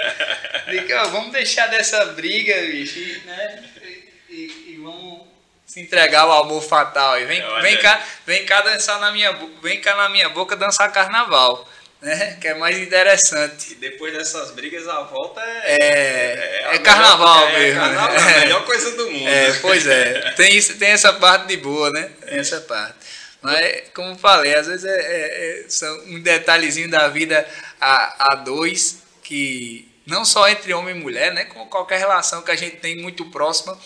[1.12, 3.62] Vamos deixar dessa briga, bicho, né?
[3.80, 5.20] E, e, e, vamos
[5.64, 7.20] se entregar ao amor fatal.
[7.20, 9.30] E vem, vem, cá, vem cá dançar na minha
[9.62, 11.68] vem cá na minha boca dançar carnaval.
[12.04, 12.36] Né?
[12.38, 13.72] Que é mais interessante.
[13.72, 15.62] E depois dessas brigas, a volta é.
[15.64, 17.80] É, é, é carnaval melhor, mesmo.
[17.80, 19.26] É, carnaval, é a melhor coisa do mundo.
[19.26, 20.32] É, pois é.
[20.32, 22.10] Tem, tem essa parte de boa, né?
[22.26, 22.98] Tem essa parte.
[23.40, 27.46] Mas, como falei, às vezes é, é, é, são um detalhezinho da vida
[27.80, 31.46] a, a dois, que não só entre homem e mulher, né?
[31.46, 33.78] Com qualquer relação que a gente tem muito próxima,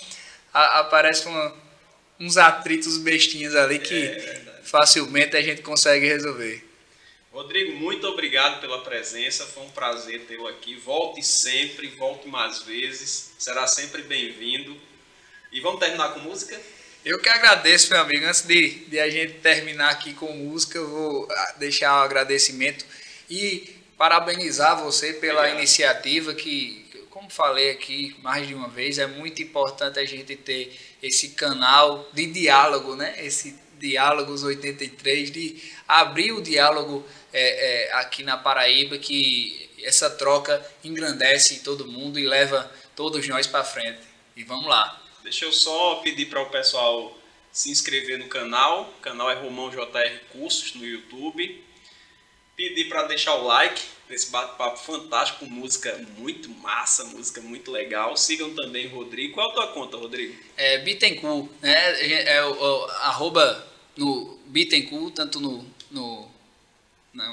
[0.53, 1.55] a, aparece uma,
[2.19, 6.68] uns atritos bestinhas ali que é facilmente a gente consegue resolver.
[7.33, 10.77] Rodrigo, muito obrigado pela presença, foi um prazer tê-lo aqui.
[10.77, 14.75] Volte sempre, volte mais vezes, será sempre bem-vindo.
[15.53, 16.59] E vamos terminar com música?
[17.05, 18.27] Eu que agradeço, meu amigo.
[18.27, 22.03] Antes de, de a gente terminar aqui com música, eu vou ah, deixar o um
[22.03, 22.85] agradecimento
[23.29, 25.59] e parabenizar você pela Obrigado.
[25.59, 30.79] iniciativa que, como falei aqui mais de uma vez, é muito importante a gente ter
[31.03, 33.15] esse canal de diálogo, né?
[33.19, 40.65] Esse Diálogos 83, de abrir o diálogo é, é, aqui na Paraíba, que essa troca
[40.85, 44.01] engrandece todo mundo e leva todos nós para frente.
[44.37, 45.03] E vamos lá.
[45.23, 47.17] Deixa eu só pedir para o pessoal
[47.53, 48.95] se inscrever no canal.
[48.99, 51.65] O canal é Romão JR Cursos no YouTube.
[52.57, 58.17] Pedir para deixar o like nesse bate-papo fantástico, música muito massa, música muito legal.
[58.17, 59.35] Sigam também o Rodrigo.
[59.35, 60.35] Qual é a tua conta, Rodrigo?
[60.57, 61.75] É Bittencourt, né?
[62.01, 63.68] É, é o, o, arroba
[63.99, 66.31] no Bittencourt, tanto no, no,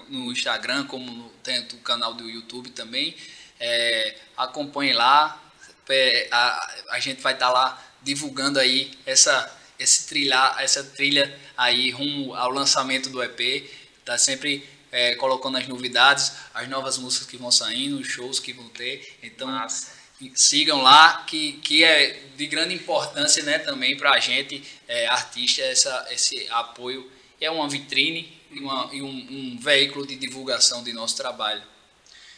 [0.10, 3.16] no Instagram como no, tanto o canal do YouTube também.
[3.60, 5.42] É, acompanhe lá,
[5.88, 11.40] é, a, a gente vai estar tá lá divulgando aí essa, esse trilha, essa trilha
[11.56, 13.70] aí rumo ao lançamento do EP.
[14.04, 18.52] Tá sempre é, colocando as novidades, as novas músicas que vão saindo, os shows que
[18.52, 19.18] vão ter.
[19.22, 19.94] Então Massa.
[20.34, 25.62] Sigam lá, que, que é de grande importância né, também para a gente, é, artista,
[25.62, 27.12] essa, esse apoio.
[27.40, 31.62] É uma vitrine e, uma, e um, um veículo de divulgação de nosso trabalho.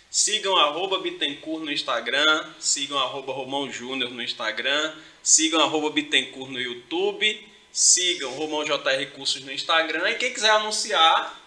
[0.10, 6.60] Sigam arroba Bittencourt no Instagram, sigam arroba Romão Júnior no Instagram, sigam arroba Bittencourt no
[6.60, 11.40] YouTube, sigam Romão JR Cursos no Instagram e quem quiser anunciar,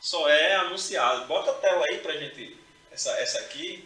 [0.00, 1.26] só é anunciado.
[1.26, 2.56] Bota a tela aí pra gente,
[2.90, 3.84] essa, essa aqui,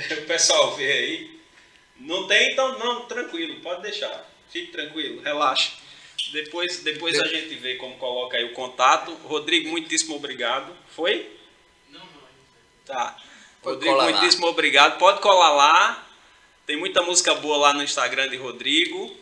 [0.22, 1.40] o pessoal vê aí.
[2.00, 5.72] Não tem, então não, tranquilo, pode deixar, fique tranquilo, relaxa.
[6.32, 9.14] Depois, depois a gente vê como coloca aí o contato.
[9.24, 10.74] Rodrigo, muitíssimo obrigado.
[10.88, 11.34] Foi?
[12.84, 13.16] Tá.
[13.62, 14.50] Rodrigo, muitíssimo lá.
[14.50, 14.98] obrigado.
[14.98, 16.08] Pode colar lá.
[16.66, 19.16] Tem muita música boa lá no Instagram de Rodrigo.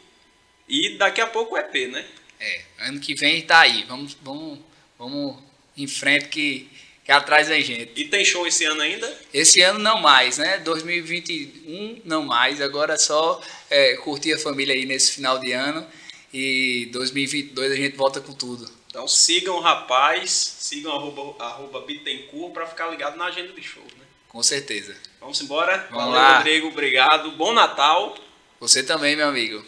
[0.68, 2.04] E daqui a pouco o EP, né?
[2.40, 3.84] É, ano que vem tá aí.
[3.84, 4.58] Vamos, vamos,
[4.98, 5.42] vamos
[5.76, 6.70] em frente que,
[7.04, 7.92] que atrás da gente.
[7.96, 9.20] E tem show esse ano ainda?
[9.32, 10.58] Esse ano não mais, né?
[10.58, 12.60] 2021 não mais.
[12.60, 15.86] Agora só é, curtir a família aí nesse final de ano.
[16.32, 18.70] E 2022 a gente volta com tudo.
[18.86, 23.82] Então sigam o rapaz, sigam arroba, arroba Bittencourt para ficar ligado na agenda de show,
[23.82, 24.04] né?
[24.28, 24.96] Com certeza.
[25.20, 25.86] Vamos embora?
[25.90, 26.36] Vamos Valeu, lá.
[26.38, 27.32] Rodrigo, obrigado.
[27.32, 28.16] Bom Natal.
[28.60, 29.64] Você também, meu amigo.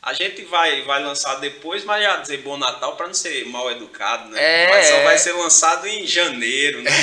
[0.00, 3.68] A gente vai, vai lançar depois, mas já dizer bom Natal para não ser mal
[3.70, 4.64] educado, né?
[4.64, 6.90] É, mas só vai ser lançado em janeiro, né?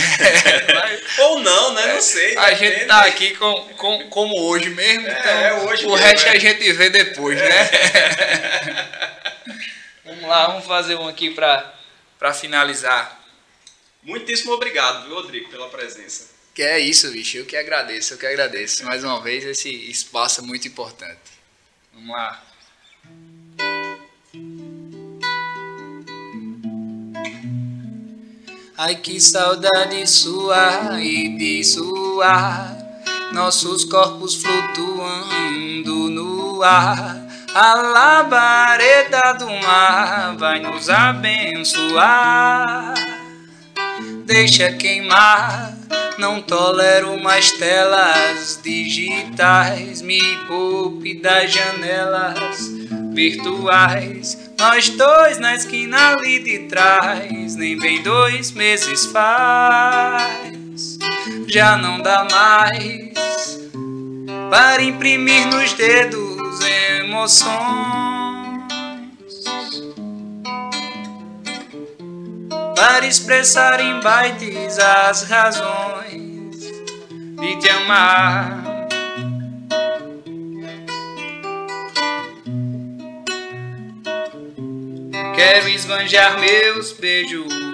[1.18, 1.94] É, Ou não, né?
[1.94, 2.38] Não sei.
[2.38, 6.04] A gente tá aqui com, com, como hoje mesmo, é, então é hoje o mesmo,
[6.06, 6.32] resto é.
[6.32, 7.70] a gente vê depois, né?
[10.06, 13.22] vamos lá, vamos fazer um aqui para finalizar.
[14.04, 16.30] Muitíssimo obrigado, viu, Rodrigo, pela presença.
[16.54, 17.38] Que é isso, bicho.
[17.38, 18.86] Eu que agradeço, eu que agradeço.
[18.86, 21.20] Mais uma vez, esse espaço é muito importante.
[21.92, 22.42] Vamos lá.
[28.78, 32.76] Ai que saudade sua e de sua,
[33.32, 37.26] nossos corpos flutuando no ar.
[37.56, 42.94] A labareda do mar vai nos abençoar.
[44.26, 45.78] Deixa queimar,
[46.18, 50.02] não tolero mais telas digitais.
[50.02, 52.58] Me poupe das janelas
[53.14, 54.52] virtuais.
[54.58, 60.98] Nós dois na esquina ali de trás, nem bem dois meses faz.
[61.48, 63.60] Já não dá mais
[64.50, 66.60] para imprimir nos dedos
[67.00, 68.15] emoções.
[72.76, 78.64] Para expressar em bytes as razões de te amar.
[85.36, 87.66] Quero esbanjar meus beijos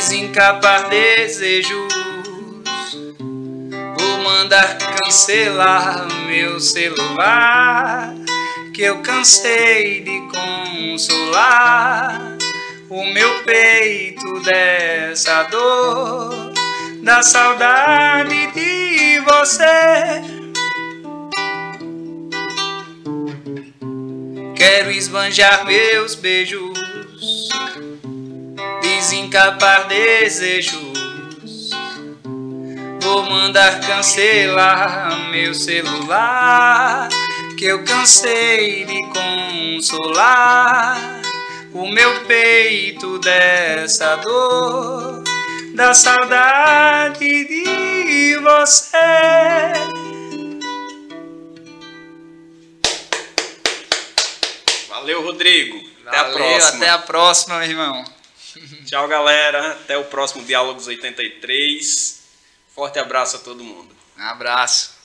[0.00, 1.92] desencapar desejos.
[3.98, 8.14] Vou mandar cancelar meu celular,
[8.72, 10.22] que eu cansei de
[10.96, 12.39] consolar
[12.90, 16.52] o meu peito dessa dor,
[17.04, 20.20] da saudade de você.
[24.56, 26.72] Quero esbanjar meus beijos,
[28.82, 30.90] desencapar desejos.
[33.00, 37.08] Vou mandar cancelar meu celular,
[37.56, 39.00] que eu cansei de
[39.78, 41.19] consolar
[41.72, 45.22] o meu peito dessa dor,
[45.74, 48.96] da saudade de você.
[54.88, 55.88] Valeu, Rodrigo.
[56.06, 56.76] Até a próxima.
[56.76, 58.04] Até a próxima, meu irmão.
[58.84, 59.72] Tchau, galera.
[59.72, 62.20] Até o próximo Diálogos 83.
[62.74, 63.94] Forte abraço a todo mundo.
[64.18, 64.99] Um abraço.